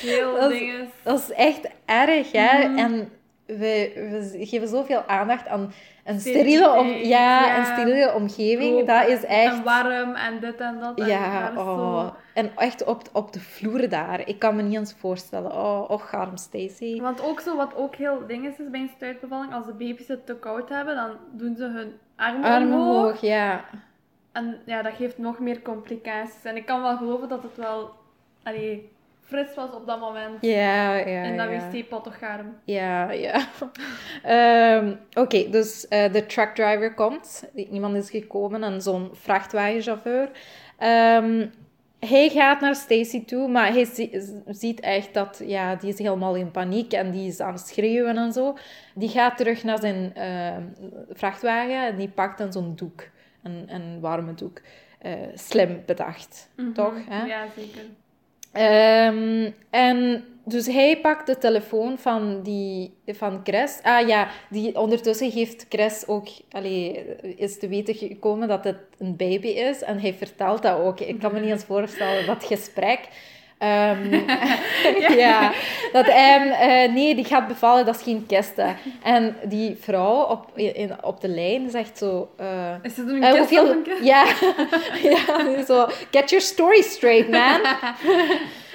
Heel 0.01 0.35
Dat 0.41 0.51
is-. 0.51 0.89
Dat 1.03 1.19
is 1.19 1.31
echt 1.31 1.69
erg, 1.85 2.33
hè. 2.33 2.69
Mhm. 2.69 2.79
En 2.79 3.11
we, 3.47 3.93
we 3.95 4.47
geven 4.47 4.69
zoveel 4.69 5.03
aandacht 5.07 5.49
aan 5.49 5.73
een 6.05 6.21
Steriele 6.21 6.79
om, 6.79 6.87
ja, 6.87 7.47
ja. 7.47 7.59
een 7.59 7.65
steriele 7.65 8.15
omgeving. 8.15 8.87
Dat 8.87 9.09
is 9.09 9.25
echt... 9.25 9.55
En 9.55 9.63
warm 9.63 10.15
en 10.15 10.41
dit 10.41 10.61
en 10.61 10.81
dat. 10.81 10.99
en 10.99 11.07
Ja, 11.07 11.51
is 11.51 11.59
oh. 11.59 12.01
zo- 12.01 12.15
en 12.35 12.51
echt 12.57 12.85
op, 12.85 13.03
op 13.13 13.33
de 13.33 13.41
vloer 13.41 13.89
daar. 13.89 14.29
Ik 14.29 14.39
kan 14.39 14.57
me 14.57 14.63
niet 14.63 14.79
eens 14.79 14.95
voorstellen. 14.99 15.53
Oh, 15.53 15.91
och, 15.91 16.15
arm 16.15 16.37
Stacey. 16.37 16.99
Want 17.01 17.23
ook 17.23 17.41
zo, 17.41 17.57
wat 17.57 17.75
ook 17.77 17.95
heel 17.95 18.27
ding 18.27 18.47
is, 18.47 18.59
is 18.59 18.71
bij 18.71 18.81
een 18.81 18.91
stuitbevalling, 18.97 19.53
als 19.55 19.67
de 19.67 19.73
baby's 19.73 20.09
het 20.09 20.27
te 20.27 20.35
koud 20.37 20.69
hebben, 20.69 20.95
dan 20.95 21.11
doen 21.33 21.57
ze 21.57 21.65
hun 21.65 21.93
armen, 22.17 22.43
Armen 22.43 22.79
omhoog. 22.79 23.03
hoog, 23.05 23.21
ja. 23.21 23.65
En 24.33 24.59
ja, 24.67 24.83
dat 24.83 24.93
geeft 24.95 25.19
nog 25.19 25.39
meer 25.39 25.63
complicaties. 25.63 26.45
En 26.45 26.57
ik 26.57 26.67
kan 26.67 26.83
wel 26.83 26.97
geloven 26.97 27.29
dat 27.29 27.43
het 27.43 27.57
wel 27.57 27.91
allee, 28.43 28.93
fris 29.25 29.55
was 29.55 29.73
op 29.73 29.87
dat 29.87 30.01
moment. 30.01 30.39
Ja, 30.41 30.95
ja, 30.97 31.23
in 31.23 31.37
dat 31.37 31.49
wc-pot 31.73 32.05
toch 32.05 32.19
garm. 32.19 32.57
Ja, 32.65 33.11
ja. 33.11 33.41
Ehm, 34.23 34.95
Oké, 35.15 35.51
dus 35.51 35.89
eh, 35.89 36.13
de 36.13 36.27
truckdriver 36.27 36.95
komt. 36.95 37.45
Iemand 37.55 37.97
is 37.97 38.11
gekomen 38.11 38.63
en 38.63 38.81
zo'n 38.83 39.11
vrachtwagenchauffeur. 39.13 40.31
Ehm, 40.79 41.47
hij 41.99 42.29
gaat 42.29 42.61
naar 42.61 42.75
Stacy 42.75 43.25
toe, 43.25 43.49
maar 43.49 43.73
hij 43.73 43.85
zi- 43.85 44.21
ziet 44.47 44.81
echt 44.81 45.15
dat 45.15 45.43
ja, 45.47 45.75
die 45.75 45.89
is 45.93 45.99
helemaal 45.99 46.35
in 46.35 46.51
paniek 46.51 46.93
en 46.93 47.11
die 47.11 47.27
is 47.29 47.41
aan 47.41 47.53
het 47.53 47.67
schreeuwen 47.67 48.17
en 48.17 48.33
zo. 48.33 48.57
Die 48.95 49.09
gaat 49.09 49.37
terug 49.37 49.65
naar 49.65 49.79
zijn 49.79 50.15
ehm, 50.15 50.63
vrachtwagen 51.11 51.87
en 51.87 51.97
die 51.97 52.09
pakt 52.09 52.39
dan 52.39 52.53
zo'n 52.53 52.73
doek, 52.77 53.09
een, 53.43 53.65
een 53.69 54.01
warme 54.01 54.35
doek. 54.35 54.61
Eh, 54.99 55.13
slim 55.35 55.83
bedacht, 55.87 56.49
toch? 56.75 56.95
Hè? 57.09 57.19
Mhm. 57.19 57.27
Ja, 57.27 57.45
zeker. 57.57 57.83
Ehm, 58.55 59.51
en 59.71 60.25
dus 60.45 60.67
hij 60.67 61.01
pakt 61.01 61.27
de 61.27 61.39
telefoon 61.39 61.99
van, 61.99 62.43
die, 62.43 62.95
van 63.07 63.41
Chris. 63.45 63.79
Ah 63.83 64.09
ja, 64.09 64.29
die, 64.51 64.79
ondertussen 64.79 65.31
heeft 65.31 65.67
Chris 65.69 66.07
ook, 66.07 66.29
allee, 66.51 67.05
is 67.37 67.59
te 67.59 67.69
weten 67.69 67.95
gekomen 67.95 68.49
dat 68.49 68.65
het 68.65 68.79
een 68.99 69.17
baby 69.17 69.47
is. 69.47 69.83
En 69.83 70.01
hij 70.01 70.15
vertelt 70.15 70.63
dat 70.63 70.79
ook. 70.79 71.01
Ik 71.01 71.19
kan 71.19 71.33
me 71.33 71.41
niet 71.41 71.51
eens 71.51 71.65
voorstellen, 71.65 72.27
dat 72.27 72.45
gesprek. 72.45 73.09
Ehm, 73.59 74.15
ja. 75.19 75.53
dat 75.93 76.07
hij, 76.07 76.51
eh, 76.51 76.93
nee, 76.93 77.15
die 77.15 77.25
gaat 77.25 77.49
bevallen, 77.49 77.85
dat 77.87 77.95
is 77.97 78.03
geen 78.03 78.25
kisten. 78.27 78.77
En 79.03 79.37
die 79.45 79.77
vrouw 79.81 80.23
op, 80.23 80.47
in, 80.55 81.05
op 81.05 81.21
de 81.21 81.29
lijn 81.29 81.71
zegt 81.71 81.99
zo... 81.99 82.29
eh, 82.37 82.47
Is 82.83 82.97
het 82.97 83.09
een 83.09 83.21
kist 83.21 83.37
hoeveel... 83.39 83.71
een? 83.71 83.85
Ja, 84.03 84.25
ja 85.11 85.65
zo, 85.67 85.87
get 86.11 86.31
your 86.31 86.45
story 86.45 86.83
straight, 86.83 87.29
man. 87.31 87.61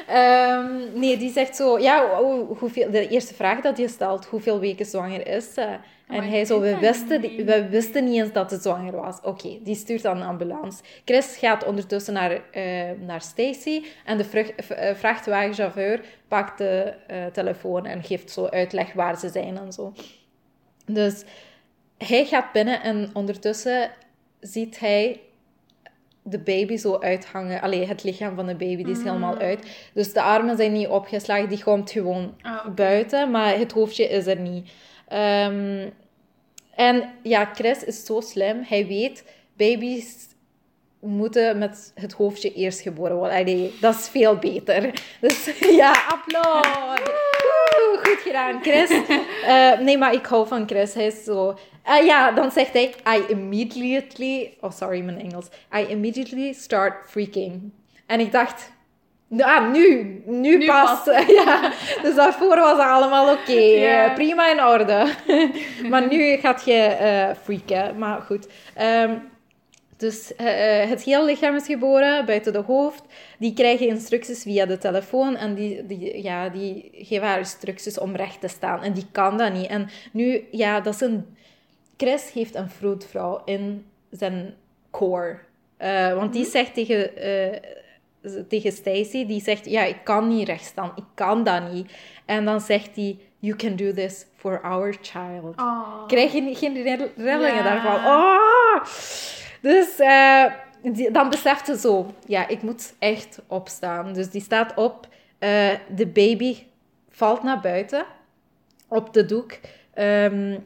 Ehm, 0.08 0.70
nee, 0.94 1.18
die 1.18 1.32
zegt 1.32 1.56
zo, 1.56 1.80
ja, 1.80 2.06
hoe- 2.22 2.46
hoeveel, 2.60 2.92
de 2.92 3.08
eerste 3.08 3.34
vraag 3.34 3.62
dat 3.62 3.78
je 3.78 3.88
stelt, 3.88 4.26
hoeveel 4.26 4.60
weken 4.60 4.86
zwanger 4.86 5.28
is 5.28 5.54
ze? 5.54 5.68
En 6.10 6.30
hij 6.30 6.46
zo, 6.46 6.60
we 6.60 6.78
wisten, 6.78 7.22
niet. 7.22 7.44
we 7.44 7.70
wisten 7.70 8.04
niet 8.04 8.22
eens 8.22 8.32
dat 8.34 8.50
ze 8.50 8.58
zwanger 8.62 8.96
was. 8.96 9.20
Oké, 9.22 9.58
die 9.64 9.76
stuurt 9.76 10.02
dan 10.02 10.18
een 10.18 10.28
ambulance. 10.28 10.84
Chris 11.06 11.38
gaat 11.38 11.66
ondertussen 11.66 12.14
naar, 12.14 12.42
eh, 12.52 12.92
naar 13.00 13.22
Stacy 13.22 13.84
en 14.06 14.18
de 14.18 14.54
eh, 14.56 14.96
vrachtwagenchauffeur 14.96 16.02
pakt 16.28 16.58
de 16.58 16.94
eh, 17.08 17.26
telefoon 17.26 17.86
en 17.86 18.04
geeft 18.04 18.32
zo 18.32 18.46
uitleg 18.46 18.94
waar 18.94 19.20
ze 19.20 19.30
zijn 19.30 19.58
en 19.58 19.72
zo. 19.72 19.94
Dus 20.86 21.24
hij 21.98 22.26
gaat 22.26 22.52
binnen 22.52 22.82
en 22.82 23.10
ondertussen 23.14 23.92
ziet 24.40 24.80
hij 24.80 25.20
de 26.22 26.40
baby 26.40 26.78
zo 26.78 27.00
uithangen. 27.00 27.62
Allee, 27.62 27.88
het 27.88 28.04
lichaam 28.04 28.36
van 28.36 28.48
de 28.48 28.56
baby 28.56 28.84
die 28.84 28.96
is 28.96 29.04
helemaal 29.04 29.38
uit. 29.38 29.90
Dus 29.94 30.14
de 30.14 30.22
armen 30.22 30.58
zijn 30.58 30.72
niet 30.72 30.88
opgeslagen, 30.88 31.50
die 31.50 31.64
komt 31.64 31.92
gewoon 31.92 32.36
Ah, 32.42 32.68
buiten, 32.76 33.32
maar 33.32 33.58
het 33.58 33.72
hoofdje 33.72 34.08
is 34.08 34.28
er 34.28 34.40
niet. 34.40 34.70
Ehm, 35.10 35.90
en 36.76 37.10
ja, 37.24 37.50
Chris 37.54 37.84
is 37.84 38.06
zo 38.06 38.22
slim. 38.22 38.64
Hij 38.68 38.88
weet, 38.88 39.24
baby's 39.58 40.28
moeten 41.00 41.58
met 41.58 41.92
het 41.96 42.14
hoofdje 42.14 42.54
eerst 42.54 42.80
geboren 42.80 43.16
worden. 43.16 43.72
Dat 43.80 43.96
is 43.96 44.10
veel 44.10 44.36
beter. 44.36 44.94
Dus 45.22 45.50
ja, 45.82 45.94
applaus. 46.08 47.00
Goed 48.02 48.20
gedaan, 48.20 48.62
Chris. 48.62 48.90
Eh, 49.46 49.80
nee, 49.80 49.98
maar 49.98 50.14
ik 50.14 50.26
hou 50.26 50.48
van 50.48 50.68
Chris. 50.68 50.94
Hij 50.94 51.06
is 51.06 51.24
zo... 51.24 51.58
Ah 51.84 52.06
ja, 52.06 52.32
dan 52.32 52.52
zegt 52.52 52.74
hij... 52.74 52.96
I 53.18 53.24
immediately... 53.28 54.58
Oh, 54.62 54.72
sorry, 54.72 55.02
mijn 55.02 55.20
Engels. 55.20 55.48
I 55.76 55.86
immediately 55.88 56.54
start 56.54 57.10
freaking. 57.10 57.72
En 58.06 58.20
ik 58.20 58.32
dacht... 58.32 58.72
Ah, 59.38 59.72
nu. 59.72 60.22
Nu, 60.26 60.58
Nu 60.58 60.66
pas. 60.66 61.04
pas. 61.04 61.28
ja. 61.46 61.72
Dus 62.02 62.16
daarvoor 62.16 62.56
was 62.56 62.72
het 62.72 62.88
allemaal 62.88 63.34
oké. 63.34 63.52
Eh, 63.52 64.14
prima 64.14 64.52
in 64.52 64.64
orde. 64.64 65.14
maar 65.90 66.08
nu 66.08 66.38
gaat 66.38 66.66
je 66.66 66.74
eh 66.74 67.30
freaken. 67.44 67.98
Maar 67.98 68.22
goed. 68.22 68.48
Ehm, 68.76 69.18
dus 69.98 70.36
eh, 70.36 70.90
het 70.90 71.04
hele 71.04 71.26
lichaam 71.26 71.56
is 71.56 71.66
geboren, 71.66 72.26
buiten 72.26 72.54
de 72.54 72.60
hoofd. 72.60 73.04
Die 73.40 73.54
krijgen 73.54 73.88
instructies 73.88 74.42
via 74.42 74.66
de 74.66 74.78
telefoon 74.78 75.36
en 75.36 75.54
die, 75.56 75.86
die, 75.86 76.24
ja, 76.24 76.50
die 76.50 76.90
geven 76.94 77.28
haar 77.28 77.38
instructies 77.38 78.00
om 78.00 78.16
recht 78.16 78.42
te 78.42 78.48
staan. 78.48 78.84
En 78.84 78.94
die 78.94 79.06
kan 79.12 79.38
dat 79.38 79.54
niet. 79.54 79.68
En 79.68 79.90
nu, 80.12 80.48
ja, 80.52 80.80
dat 80.80 80.94
is 80.94 81.02
een... 81.02 81.38
Chris 81.98 82.32
heeft 82.32 82.56
een 82.56 82.70
vroedvrouw 82.70 83.42
in 83.46 83.86
zijn 84.12 84.56
core. 84.92 85.38
Want 86.16 86.34
die 86.34 86.46
zegt 86.46 86.74
tegen, 86.74 87.12
tegen 88.48 88.72
Stacy, 88.72 89.26
die 89.26 89.42
zegt, 89.42 89.66
ja, 89.66 89.84
ik 89.84 89.98
kan 90.04 90.28
niet 90.28 90.48
recht 90.48 90.66
staan. 90.66 90.92
Ik 90.96 91.04
kan 91.14 91.44
dat 91.44 91.72
niet. 91.72 91.92
En 92.26 92.46
dan 92.46 92.62
zegt 92.62 92.96
hij, 92.96 93.18
you 93.40 93.56
can 93.56 93.76
do 93.76 93.94
this 93.94 94.26
for 94.36 94.62
our 94.62 94.96
child 95.02 95.60
Oh. 95.62 96.08
krijg 96.08 96.32
je 96.32 96.56
geen 96.56 96.84
rillingen 97.16 97.64
daarvan. 97.64 97.96
Oh! 98.06 98.84
Dus 99.62 100.00
eh, 100.00 100.46
die- 100.82 101.12
dan 101.12 101.30
beseft 101.30 101.66
ze 101.66 101.78
zo, 101.78 102.14
ja, 102.26 102.48
ik 102.48 102.62
moet 102.62 102.94
echt 103.00 103.40
opstaan. 103.48 104.14
Dus 104.14 104.30
die 104.30 104.42
staat 104.42 104.74
op, 104.76 105.08
eh, 105.40 105.70
de 105.96 106.08
baby 106.08 106.58
valt 107.10 107.44
naar 107.44 107.60
buiten 107.60 108.06
op 108.88 109.14
de 109.14 109.26
doek. 109.26 109.52
Ehm, 109.94 110.58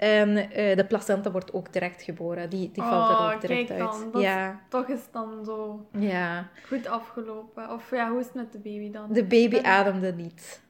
en 0.00 0.36
eh, 0.50 0.76
de 0.76 0.84
placenta 0.84 1.30
wordt 1.30 1.52
ook 1.52 1.72
direct 1.72 2.02
geboren. 2.02 2.50
Die, 2.50 2.70
die 2.72 2.82
valt 2.82 3.10
er 3.10 3.16
Oh, 3.16 3.32
ook 3.34 3.40
direct 3.40 3.66
kijk 3.66 3.80
uit. 3.80 3.90
Dat 4.12 4.14
is- 4.14 4.22
Ja, 4.22 4.60
Toch 4.68 4.88
is 4.88 5.00
dan 5.12 5.44
zo 5.44 5.86
ja. 5.92 6.48
goed 6.66 6.86
afgelopen. 6.86 7.70
Of 7.70 7.90
ja, 7.90 8.10
hoe 8.10 8.18
is 8.20 8.24
het 8.26 8.34
met 8.34 8.52
de 8.52 8.58
baby 8.58 8.90
dan? 8.90 9.12
De 9.12 9.24
baby 9.24 9.58
ademde 9.62 10.12
niet. 10.12 10.62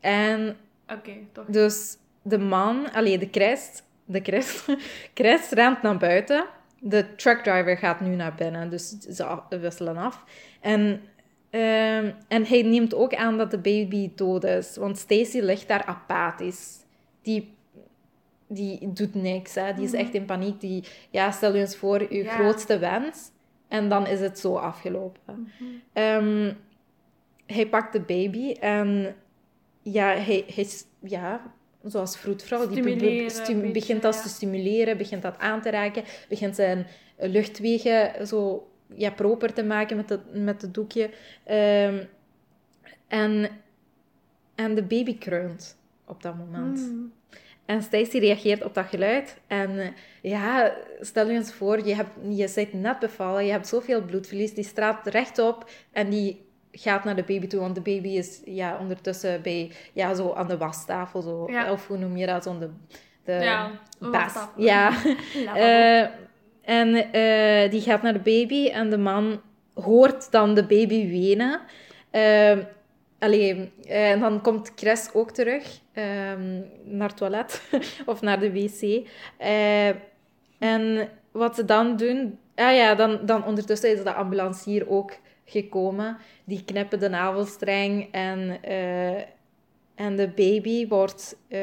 En 0.00 0.56
Oké, 0.88 1.12
toch. 1.32 1.44
Dus 1.46 1.96
de 2.22 2.38
man, 2.38 2.92
alleen 2.92 3.18
de 3.18 3.28
Christ, 3.30 3.84
de 4.04 4.20
Christ, 4.20 4.64
Christ 5.14 5.52
rent 5.52 5.82
naar 5.82 5.96
buiten. 5.98 6.44
De 6.80 7.14
truckdriver 7.14 7.76
gaat 7.76 8.00
nu 8.00 8.14
naar 8.14 8.34
binnen, 8.34 8.70
dus 8.70 8.88
ze 8.88 9.38
wisselen 9.60 9.96
af. 9.96 10.24
En, 10.60 11.02
ehm, 11.50 12.10
en 12.28 12.46
hij 12.46 12.62
neemt 12.62 12.94
ook 12.94 13.14
aan 13.14 13.38
dat 13.38 13.50
de 13.50 13.58
baby 13.58 14.12
dood 14.14 14.44
is, 14.44 14.76
want 14.76 14.98
Stacy 14.98 15.38
ligt 15.40 15.68
daar 15.68 15.84
apathisch. 15.84 16.78
Die, 17.22 17.54
die 18.54 18.92
doet 18.92 19.14
niks, 19.14 19.54
hè. 19.54 19.74
die 19.74 19.84
is 19.84 19.92
echt 19.92 20.14
in 20.14 20.24
paniek. 20.24 20.60
Die, 20.60 20.84
ja, 21.10 21.30
stel 21.30 21.54
je 21.54 21.60
eens 21.60 21.76
voor, 21.76 22.00
je 22.00 22.06
Mhm. 22.06 22.16
Ja. 22.24 22.34
grootste 22.34 22.78
wens. 22.78 23.30
En 23.68 23.88
dan 23.88 24.06
is 24.06 24.20
het 24.20 24.38
zo 24.38 24.54
afgelopen. 24.56 25.20
Mhm. 25.58 25.70
Ehm, 25.92 26.52
hij 27.46 27.66
pakt 27.66 27.92
de 27.92 28.00
baby 28.00 28.52
en 28.52 29.16
ja, 29.82 30.06
hij, 30.06 30.44
hij 30.54 30.66
ja, 31.00 31.52
zoals 31.84 32.18
vroedvrouw, 32.18 32.68
die 32.68 32.82
beetje, 32.82 33.70
begint 33.72 34.02
dat 34.02 34.14
ja. 34.14 34.22
te 34.22 34.28
stimuleren, 34.28 34.96
begint 34.96 35.22
dat 35.22 35.38
aan 35.38 35.60
te 35.60 35.70
raken, 35.70 36.04
begint 36.28 36.54
zijn 36.54 36.86
luchtwegen 37.18 38.26
zo 38.26 38.68
ja, 38.94 39.10
proper 39.10 39.52
te 39.52 39.64
maken 39.64 39.96
met 39.96 40.08
het, 40.08 40.20
met 40.34 40.62
het 40.62 40.74
doekje. 40.74 41.10
Ehm, 41.44 42.04
en, 43.08 43.50
en 44.54 44.74
de 44.74 44.82
baby 44.82 45.18
kreunt 45.18 45.76
op 46.06 46.22
dat 46.22 46.36
moment. 46.36 46.78
Mm. 46.78 47.12
En 47.66 47.82
Stacey 47.82 48.20
reageert 48.20 48.64
op 48.64 48.74
dat 48.74 48.86
geluid. 48.86 49.40
En 49.46 49.78
eh, 49.78 49.88
ja, 50.22 50.72
stel 51.00 51.28
je 51.28 51.32
eens 51.32 51.52
voor, 51.52 51.86
je, 51.86 51.94
hebt, 51.94 52.10
je 52.28 52.52
bent 52.54 52.72
net 52.72 52.98
bevallen, 52.98 53.44
je 53.44 53.50
hebt 53.50 53.66
zoveel 53.66 54.02
bloedverlies, 54.02 54.54
die 54.54 54.64
straalt 54.64 55.06
rechtop 55.06 55.70
en 55.92 56.10
die 56.10 56.44
gaat 56.72 57.04
naar 57.04 57.16
de 57.16 57.24
baby 57.24 57.46
toe, 57.46 57.60
want 57.60 57.74
de 57.74 57.80
baby 57.80 58.08
is 58.08 58.40
ja, 58.44 58.76
ondertussen 58.80 59.42
bij, 59.42 59.70
ja, 59.92 60.14
zo 60.14 60.32
aan 60.32 60.48
de 60.48 60.56
wastafel, 60.56 61.22
zo, 61.22 61.46
Ja. 61.50 61.72
of 61.72 61.86
hoe 61.86 61.98
noem 61.98 62.16
je 62.16 62.26
dat, 62.26 62.42
zo 62.42 62.58
de, 62.58 62.70
de 63.24 63.32
Ja, 63.32 63.70
wastafel. 63.98 64.62
Ja. 64.62 64.92
Eh, 65.54 66.06
en 66.62 67.12
eh, 67.12 67.70
die 67.70 67.80
gaat 67.80 68.02
naar 68.02 68.12
de 68.12 68.18
baby 68.18 68.68
en 68.68 68.90
de 68.90 68.98
man 68.98 69.40
hoort 69.74 70.30
dan 70.30 70.54
de 70.54 70.64
baby 70.66 71.08
wenen. 71.08 71.60
Allee, 73.22 73.72
eh, 73.84 74.10
en 74.10 74.20
dan 74.20 74.40
komt 74.40 74.72
Chris 74.76 75.10
ook 75.12 75.30
terug 75.30 75.80
ehm, 75.92 76.60
naar 76.84 77.08
het 77.08 77.16
toilet 77.16 77.62
of 78.06 78.20
naar 78.20 78.40
de 78.40 78.52
wc. 78.52 79.08
Eh, 79.38 79.88
en 80.58 81.08
wat 81.32 81.54
ze 81.54 81.64
dan 81.64 81.96
doen... 81.96 82.38
Ah 82.54 82.74
ja, 82.74 82.94
dan, 82.94 83.26
dan 83.26 83.44
ondertussen 83.44 83.90
is 83.92 84.02
de 84.02 84.12
ambulancier 84.12 84.88
ook 84.90 85.12
gekomen. 85.44 86.16
Die 86.44 86.64
knippen 86.64 87.00
de 87.00 87.08
navelstreng 87.08 88.08
en... 88.12 88.62
eh, 88.62 89.22
En 89.94 90.16
de 90.16 90.28
baby 90.28 90.88
wordt 90.88 91.36
uh, 91.48 91.58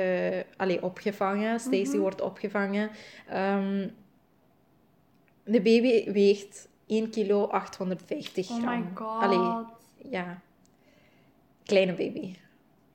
allee, 0.58 0.84
opgevangen. 0.84 1.60
Stacy 1.60 1.89
Mhm. 1.91 1.98
wordt 2.00 2.22
opgevangen. 2.22 2.89
Ehm, 3.30 3.88
de 5.43 5.62
baby 5.62 6.12
weegt 6.12 6.67
1 6.88 7.10
kilo 7.10 7.43
850 7.48 8.50
Oh 8.50 8.58
gram. 8.58 8.80
my 8.80 8.86
god. 8.93 9.22
Allee, 9.24 9.65
ja. 10.12 10.41
Kleine 11.70 11.94
baby. 11.94 12.36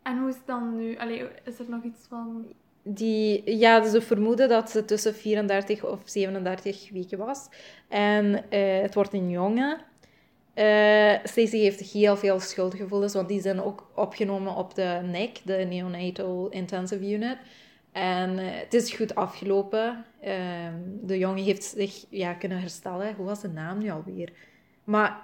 En 0.02 0.18
hoe 0.18 0.28
is 0.28 0.34
het 0.34 0.46
dan 0.46 0.76
nu? 0.76 0.96
Allee, 0.96 1.24
is 1.44 1.58
er 1.58 1.64
nog 1.68 1.82
iets 1.82 2.06
van... 2.08 2.46
Die, 2.82 3.56
ja, 3.58 3.88
ze 3.88 4.00
vermoeden 4.00 4.48
dat 4.48 4.70
ze 4.70 4.84
tussen 4.84 5.14
34 5.14 5.84
of 5.84 6.00
37 6.04 6.90
weken 6.92 7.18
was. 7.18 7.48
En 7.88 8.50
eh, 8.50 8.80
het 8.80 8.94
wordt 8.94 9.12
een 9.12 9.30
jongen. 9.30 9.78
Eh 10.54 11.14
Stacey 11.24 11.58
heeft 11.58 11.80
heel 11.80 12.16
veel 12.16 12.40
schuldgevoelens, 12.40 13.14
want 13.14 13.28
die 13.28 13.40
zijn 13.40 13.62
ook 13.62 13.90
opgenomen 13.94 14.54
op 14.54 14.74
de 14.74 15.00
NIC, 15.02 15.40
de 15.44 15.66
Neonatal 15.68 16.48
Intensive 16.48 17.10
Unit. 17.10 17.36
En 17.92 18.38
eh, 18.38 18.44
het 18.60 18.74
is 18.74 18.92
goed 18.92 19.14
afgelopen. 19.14 20.04
Ehm, 20.20 20.74
de 21.02 21.18
jongen 21.18 21.44
heeft 21.44 21.64
zich 21.64 22.04
ja, 22.08 22.32
kunnen 22.32 22.60
herstellen. 22.60 23.14
Hoe 23.14 23.26
was 23.26 23.40
de 23.40 23.48
naam 23.48 23.78
nu 23.78 23.90
alweer? 23.90 24.32
Maar 24.84 25.20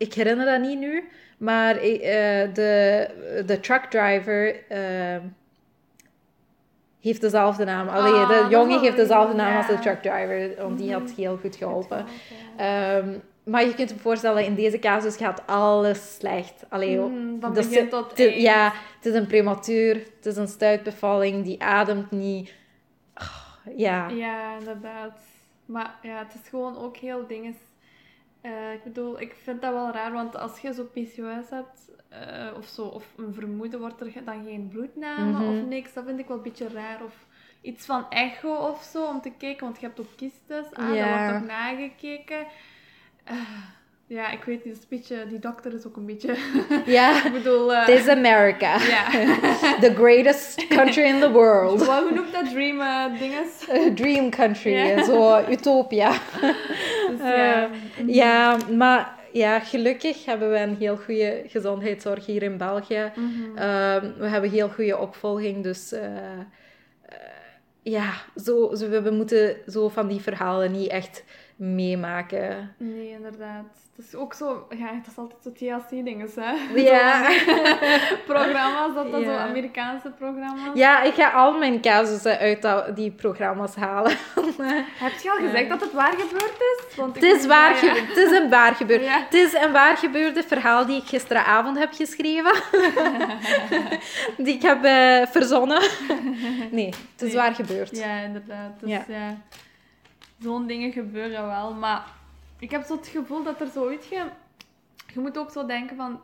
ik 0.00 0.14
herinner 0.14 0.46
dat 0.46 0.60
niet 0.60 0.78
nu. 0.78 1.08
Maar 1.38 1.76
eh, 1.76 2.54
de, 2.54 3.08
de 3.46 3.60
truckdriver 3.60 4.68
ehm, 4.68 5.20
heeft 7.00 7.20
dezelfde 7.20 7.64
naam. 7.64 7.88
Allee, 7.88 8.12
Ah, 8.12 8.28
de 8.28 8.34
is 8.44 8.50
jongen 8.50 8.80
heeft 8.80 8.96
dezelfde 8.96 9.34
naam 9.34 9.56
als 9.56 9.66
de 9.66 9.78
truckdriver, 9.78 10.54
want 10.58 10.78
die 10.78 10.92
had 10.92 11.02
Mhm. 11.02 11.14
heel 11.16 11.36
goed 11.36 11.56
geholpen. 11.56 12.04
Ehm, 12.56 13.18
maar 13.44 13.64
je 13.64 13.74
kunt 13.74 13.90
je 13.90 13.96
voorstellen, 13.98 14.44
in 14.44 14.54
deze 14.54 14.78
casus 14.78 15.16
gaat 15.16 15.42
alles 15.46 16.14
slecht. 16.14 16.64
Allee, 16.68 16.98
Mm, 16.98 17.40
van 17.40 17.54
dat 17.54 17.68
begin 17.68 17.88
tot 17.88 18.18
eind. 18.18 18.34
Ja, 18.40 18.72
het 18.96 19.06
is 19.06 19.14
een 19.14 19.26
prematuur, 19.26 19.94
het 20.16 20.26
is 20.26 20.36
een 20.36 20.48
stuitbevalling, 20.48 21.44
die 21.44 21.62
ademt 21.62 22.10
niet. 22.10 22.52
Ah, 23.14 23.26
ja. 23.76 24.08
Ja, 24.08 24.58
inderdaad. 24.58 25.18
Maar 25.66 25.94
ja, 26.02 26.18
het 26.18 26.34
is 26.42 26.48
gewoon 26.48 26.78
ook 26.78 26.96
heel 26.96 27.26
dinges. 27.26 27.54
Eh, 28.70 28.76
ik 28.76 28.82
bedoel, 28.84 29.20
ik 29.20 29.34
vind 29.42 29.62
dat 29.62 29.72
wel 29.72 29.90
raar, 29.92 30.12
want 30.12 30.36
als 30.36 30.60
je 30.60 30.72
zo 30.74 30.84
PCOS 30.84 31.50
hebt, 31.50 31.80
eh, 32.08 32.18
of 32.58 32.66
zo, 32.66 32.82
of 32.82 33.04
een 33.16 33.34
vermoeden, 33.34 33.80
wordt 33.80 34.00
er 34.00 34.12
dan 34.24 34.44
geen 34.44 34.68
bloedname 34.72 35.30
Mhm. 35.30 35.48
of 35.58 35.64
niks. 35.68 35.92
Dat 35.92 36.04
vind 36.06 36.18
ik 36.18 36.26
wel 36.28 36.36
een 36.36 36.42
beetje 36.42 36.68
raar. 36.74 36.98
Of 37.04 37.14
iets 37.62 37.86
van 37.86 38.06
echo 38.10 38.54
of 38.54 38.82
zo, 38.92 39.04
om 39.04 39.20
te 39.20 39.30
kijken, 39.38 39.64
want 39.66 39.80
je 39.80 39.86
hebt 39.86 40.00
ook 40.00 40.16
kystes. 40.16 40.66
Ah, 40.72 40.88
dat 40.88 41.08
wordt 41.08 41.42
ook 41.42 41.48
nagekeken. 41.48 42.46
Eh, 43.24 43.34
ja, 44.06 44.30
ik 44.30 44.44
weet 44.44 44.64
niet, 44.64 44.86
beetje, 44.88 45.26
die 45.28 45.38
dokter 45.38 45.74
is 45.74 45.86
ook 45.86 45.96
een 45.96 46.06
beetje... 46.06 46.36
Ja, 46.86 47.24
ik 47.24 47.32
bedoel... 47.32 47.72
eh, 47.74 47.86
het 47.86 47.98
is 47.98 48.08
America. 48.08 48.72
ja. 48.96 49.10
The 49.86 49.92
greatest 49.94 50.66
country 50.68 51.02
in 51.02 51.20
the 51.20 51.30
world. 51.30 51.86
Wat, 51.86 52.10
noemt 52.14 52.32
dat? 52.32 52.50
Dream 52.50 52.78
dinges? 53.18 53.68
A 53.70 53.94
dream 53.94 54.30
country, 54.30 54.72
Ja. 54.72 55.04
zo 55.04 55.44
utopia. 55.50 56.12
Dus 57.20 57.34
ja. 57.36 57.70
Ja, 58.06 58.56
maar 58.76 59.18
ja, 59.32 59.60
gelukkig 59.60 60.24
hebben 60.24 60.50
we 60.50 60.58
een 60.58 60.76
heel 60.76 60.96
goede 60.96 61.42
gezondheidszorg 61.46 62.26
hier 62.26 62.42
in 62.42 62.56
België. 62.56 63.12
Mhm. 63.14 63.56
Ehm, 63.56 64.12
we 64.18 64.26
hebben 64.26 64.50
heel 64.50 64.68
goede 64.68 64.98
opvolging, 64.98 65.62
dus 65.62 65.92
eh, 65.92 66.16
eh, 66.16 67.16
ja, 67.82 68.12
zo, 68.36 68.74
zo, 68.74 68.88
we 68.88 69.10
moeten 69.10 69.56
zo 69.66 69.88
van 69.88 70.08
die 70.08 70.20
verhalen 70.20 70.72
niet 70.72 70.88
echt 70.88 71.24
meemaken. 71.60 72.74
Nee, 72.76 73.10
inderdaad. 73.10 73.64
Het 73.96 74.08
is 74.08 74.14
ook 74.14 74.34
zo, 74.34 74.66
ja, 74.78 74.86
het 74.94 75.06
is 75.06 75.16
altijd 75.16 75.42
zo 75.42 75.52
TLC-dingen, 75.52 76.28
hè? 76.34 76.52
Ja. 76.80 77.28
Programma's, 78.32 78.94
dat 78.94 79.12
dat 79.12 79.22
zo. 79.24 79.30
Amerikaanse 79.36 80.10
programma's. 80.18 80.70
Ja, 80.74 81.02
ik 81.02 81.14
ga 81.14 81.30
al 81.30 81.58
mijn 81.58 81.80
casussen 81.80 82.38
uit 82.38 82.66
die 82.96 83.10
programma's 83.10 83.74
halen. 83.74 84.10
Heb 85.04 85.12
je 85.22 85.30
al 85.30 85.46
gezegd 85.46 85.68
dat 85.68 85.80
het 85.80 85.92
waar 85.92 86.12
gebeurd 86.12 86.54
is? 86.58 86.96
Want 86.96 87.14
Het 87.14 87.24
is, 87.24 87.46
waar 87.46 87.72
dat, 87.72 87.80
ja. 87.80 87.94
ge- 87.94 88.04
het 88.06 88.16
is 88.16 88.30
een 88.38 88.50
waar 88.50 88.74
gebeurd. 88.74 89.02
Het 89.08 89.34
is 89.34 89.52
een 89.52 89.72
waar 89.72 89.96
gebeurde 89.96 90.42
verhaal 90.42 90.86
die 90.86 90.96
ik 91.00 91.06
gisteravond 91.06 91.78
heb 91.78 91.92
geschreven. 91.92 92.52
die 94.36 94.54
ik 94.54 94.62
heb 94.62 94.84
eh, 94.84 95.26
verzonnen. 95.30 95.82
nee, 96.70 96.86
het 96.86 97.22
is 97.22 97.32
Nee. 97.32 97.36
waar 97.36 97.54
gebeurd. 97.54 97.96
Ja, 97.96 98.18
inderdaad. 98.18 98.80
Dus 98.80 98.90
Ja. 98.90 99.04
Zo'n 100.40 100.66
dingen 100.66 100.92
gebeuren 100.92 101.46
wel. 101.46 101.74
Maar 101.74 102.06
ik 102.58 102.70
heb 102.70 102.82
zo 102.84 102.96
het 102.96 103.06
gevoel 103.06 103.42
dat 103.42 103.60
er 103.60 103.66
zoiets... 103.68 104.08
Je, 104.08 104.24
je 105.14 105.20
moet 105.20 105.38
ook 105.38 105.50
zo 105.50 105.66
denken 105.66 105.96
van... 105.96 106.20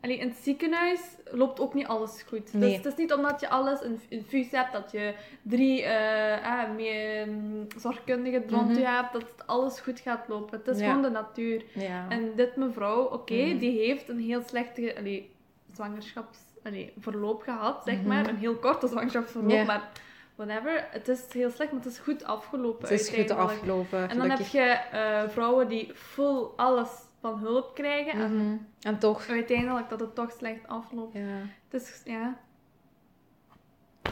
Allee, 0.00 0.18
in 0.18 0.28
het 0.28 0.36
ziekenhuis 0.36 1.00
loopt 1.24 1.60
ook 1.60 1.74
niet 1.74 1.86
alles 1.86 2.22
goed. 2.22 2.52
Nee. 2.52 2.60
Dus 2.68 2.76
het 2.76 2.86
is 2.86 2.96
niet 2.96 3.12
omdat 3.12 3.40
je 3.40 3.48
alles 3.48 3.82
een 3.82 4.00
infuus 4.08 4.50
hebt, 4.50 4.72
dat 4.72 4.90
je 4.92 5.14
drie 5.42 5.82
eh 5.82 6.44
ah, 6.62 6.74
meer, 6.74 7.28
mm, 7.28 7.66
zorgkundigen 7.76 8.50
rond 8.50 8.68
Mhm. 8.70 8.78
je 8.78 8.86
hebt, 8.86 9.12
dat 9.12 9.22
het 9.22 9.46
alles 9.46 9.80
goed 9.80 10.00
gaat 10.00 10.28
lopen. 10.28 10.58
Het 10.58 10.68
is 10.68 10.78
Ja. 10.80 10.86
gewoon 10.86 11.02
de 11.02 11.10
natuur. 11.10 11.64
Ja. 11.74 12.06
En 12.08 12.32
dit 12.36 12.56
mevrouw, 12.56 13.02
oké, 13.04 13.34
Mhm. 13.34 13.58
die 13.58 13.78
heeft 13.78 14.08
een 14.08 14.20
heel 14.20 14.42
slechte 14.46 14.94
allee, 14.98 15.30
zwangerschaps... 15.72 16.38
Allee, 16.64 16.92
verloop 17.00 17.42
gehad, 17.42 17.82
zeg 17.84 17.96
Mhm. 17.98 18.06
maar. 18.08 18.28
Een 18.28 18.36
heel 18.36 18.54
korte 18.56 18.86
zwangerschapsverloop, 18.88 19.66
maar 19.66 19.90
whatever. 20.34 20.86
Het 20.90 21.08
is 21.08 21.20
heel 21.32 21.50
slecht, 21.50 21.72
maar 21.72 21.82
het 21.82 21.92
is 21.92 21.98
goed 21.98 22.24
afgelopen 22.24 22.88
Het 22.88 23.00
is 23.00 23.08
goed 23.08 23.30
afgelopen, 23.30 24.08
En 24.08 24.18
dan 24.18 24.30
heb 24.30 24.38
je 24.46 24.60
eh, 24.60 25.28
vrouwen 25.28 25.68
die 25.68 25.92
full 25.94 26.46
alles 26.56 26.88
van 27.20 27.38
hulp 27.38 27.74
krijgen. 27.74 28.20
En 28.20 28.36
Mhm. 28.36 28.56
En 28.82 28.98
toch. 28.98 29.28
uiteindelijk 29.28 29.88
dat 29.88 30.00
het 30.00 30.14
toch 30.14 30.32
slecht 30.38 30.68
afloopt. 30.68 31.14
Ja. 31.14 31.20
Het 31.68 31.82
is, 31.82 32.00
ja... 32.04 32.34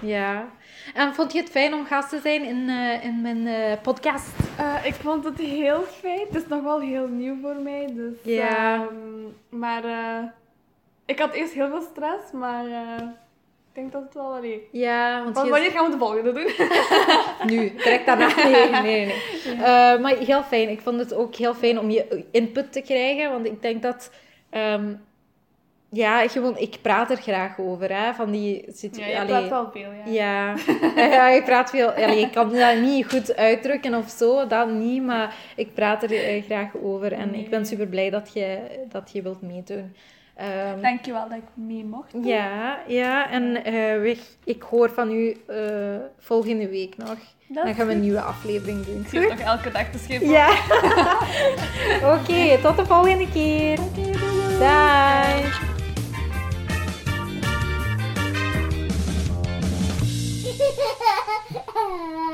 ja. 0.03 0.49
En 0.95 1.15
vond 1.15 1.33
je 1.33 1.41
het 1.41 1.51
fijn 1.51 1.75
om 1.75 1.85
gast 1.87 2.09
te 2.09 2.21
zijn 2.21 2.45
in, 2.45 2.69
eh, 2.69 3.05
in 3.05 3.21
mijn 3.21 3.47
eh, 3.47 3.81
podcast? 3.83 4.31
Ik 4.85 4.95
vond 4.95 5.25
het 5.25 5.39
heel 5.39 5.83
fijn. 5.83 6.21
Het 6.21 6.35
is 6.43 6.47
nog 6.49 6.63
wel 6.63 6.81
heel 6.81 7.09
nieuw 7.09 7.41
voor 7.41 7.55
mij. 7.57 7.87
Dus, 7.95 8.15
Ja. 8.23 8.75
ehm, 8.75 9.59
maar 9.61 9.83
ik 11.05 11.19
had 11.19 11.33
eerst 11.33 11.53
heel 11.53 11.69
veel 11.69 11.83
stress, 11.83 12.33
maar 12.33 12.65
ik 13.75 13.79
denk 13.81 13.93
dat 13.93 14.03
het 14.03 14.15
wel... 14.15 14.35
Allee. 14.35 14.69
Ja, 14.73 15.23
want 15.25 15.37
wanneer 15.51 15.71
gaan 15.71 15.85
we 15.85 15.91
de 15.91 15.99
volgende 15.99 16.33
doen? 16.33 16.51
Nu, 17.57 17.69
direct 17.77 18.07
daarna. 18.07 18.29
Nee, 18.45 18.71
nee, 18.71 19.07
nee. 19.07 19.15
Eh, 19.55 19.99
maar 20.01 20.17
heel 20.17 20.43
fijn. 20.43 20.69
Ik 20.69 20.81
vond 20.81 20.99
het 20.99 21.15
ook 21.15 21.35
heel 21.35 21.55
fijn 21.55 21.79
om 21.79 21.91
je 21.91 22.25
input 22.31 22.73
te 22.73 22.81
krijgen. 22.81 23.31
Want 23.31 23.47
ik 23.47 23.63
denk 23.63 23.83
dat... 23.83 24.11
ehm, 24.51 24.93
ja, 25.95 26.29
gewoon, 26.29 26.59
ik 26.59 26.77
praat 26.83 27.11
er 27.11 27.17
graag 27.17 27.59
over. 27.59 27.97
Hè, 27.97 28.15
van 28.15 28.31
die 28.31 28.65
situ- 28.73 29.01
Ja, 29.01 29.21
je 29.21 29.27
praat 29.27 29.49
wel 29.49 29.71
veel, 29.73 29.91
ja. 30.05 30.13
Ja, 30.13 30.55
ja 31.17 31.29
ik 31.29 31.45
praat 31.45 31.71
veel. 31.71 31.91
Allee, 31.91 32.21
ik 32.21 32.33
kan 32.33 32.53
dat 32.53 32.77
niet 32.81 33.11
goed 33.11 33.37
uitdrukken 33.37 33.95
of 33.95 34.09
zo, 34.11 34.47
dat 34.47 34.71
niet. 34.71 35.03
Maar 35.03 35.35
ik 35.57 35.75
praat 35.75 36.03
er 36.03 36.13
eh, 36.13 36.43
graag 36.45 36.71
over. 36.83 37.13
En 37.13 37.35
ik 37.35 37.51
ben 37.51 37.67
super 37.67 37.87
blij 37.87 38.11
dat 38.11 38.31
je, 38.35 38.59
dat 38.89 39.11
je 39.13 39.23
wilt 39.23 39.43
meedoen. 39.43 39.95
Um, 40.41 40.83
Dankjewel 40.83 41.29
dat 41.29 41.39
ik 41.39 41.45
mee 41.55 41.85
mocht. 41.85 42.13
Ja, 42.23 42.79
ja 42.87 43.31
en 43.31 43.69
uh, 43.73 44.17
ik 44.45 44.63
hoor 44.63 44.91
van 44.91 45.11
u 45.11 45.37
eh, 45.47 45.57
volgende 46.19 46.69
week 46.69 46.97
nog. 46.97 47.17
Dan 47.49 47.75
gaan 47.75 47.87
we 47.87 47.93
een 47.93 48.01
nieuwe 48.01 48.21
aflevering 48.21 48.85
doen. 48.85 49.01
Ik 49.01 49.09
zit 49.09 49.29
nog 49.29 49.39
elke 49.39 49.71
dag 49.71 49.91
te 49.91 49.99
schip. 49.99 50.23
Ja. 50.23 50.51
Oké, 52.19 52.59
tot 52.63 52.77
de 52.77 52.87
volgende 52.87 53.29
keer. 53.33 53.79
Okay, 53.81 54.13
Bye. 54.59 55.71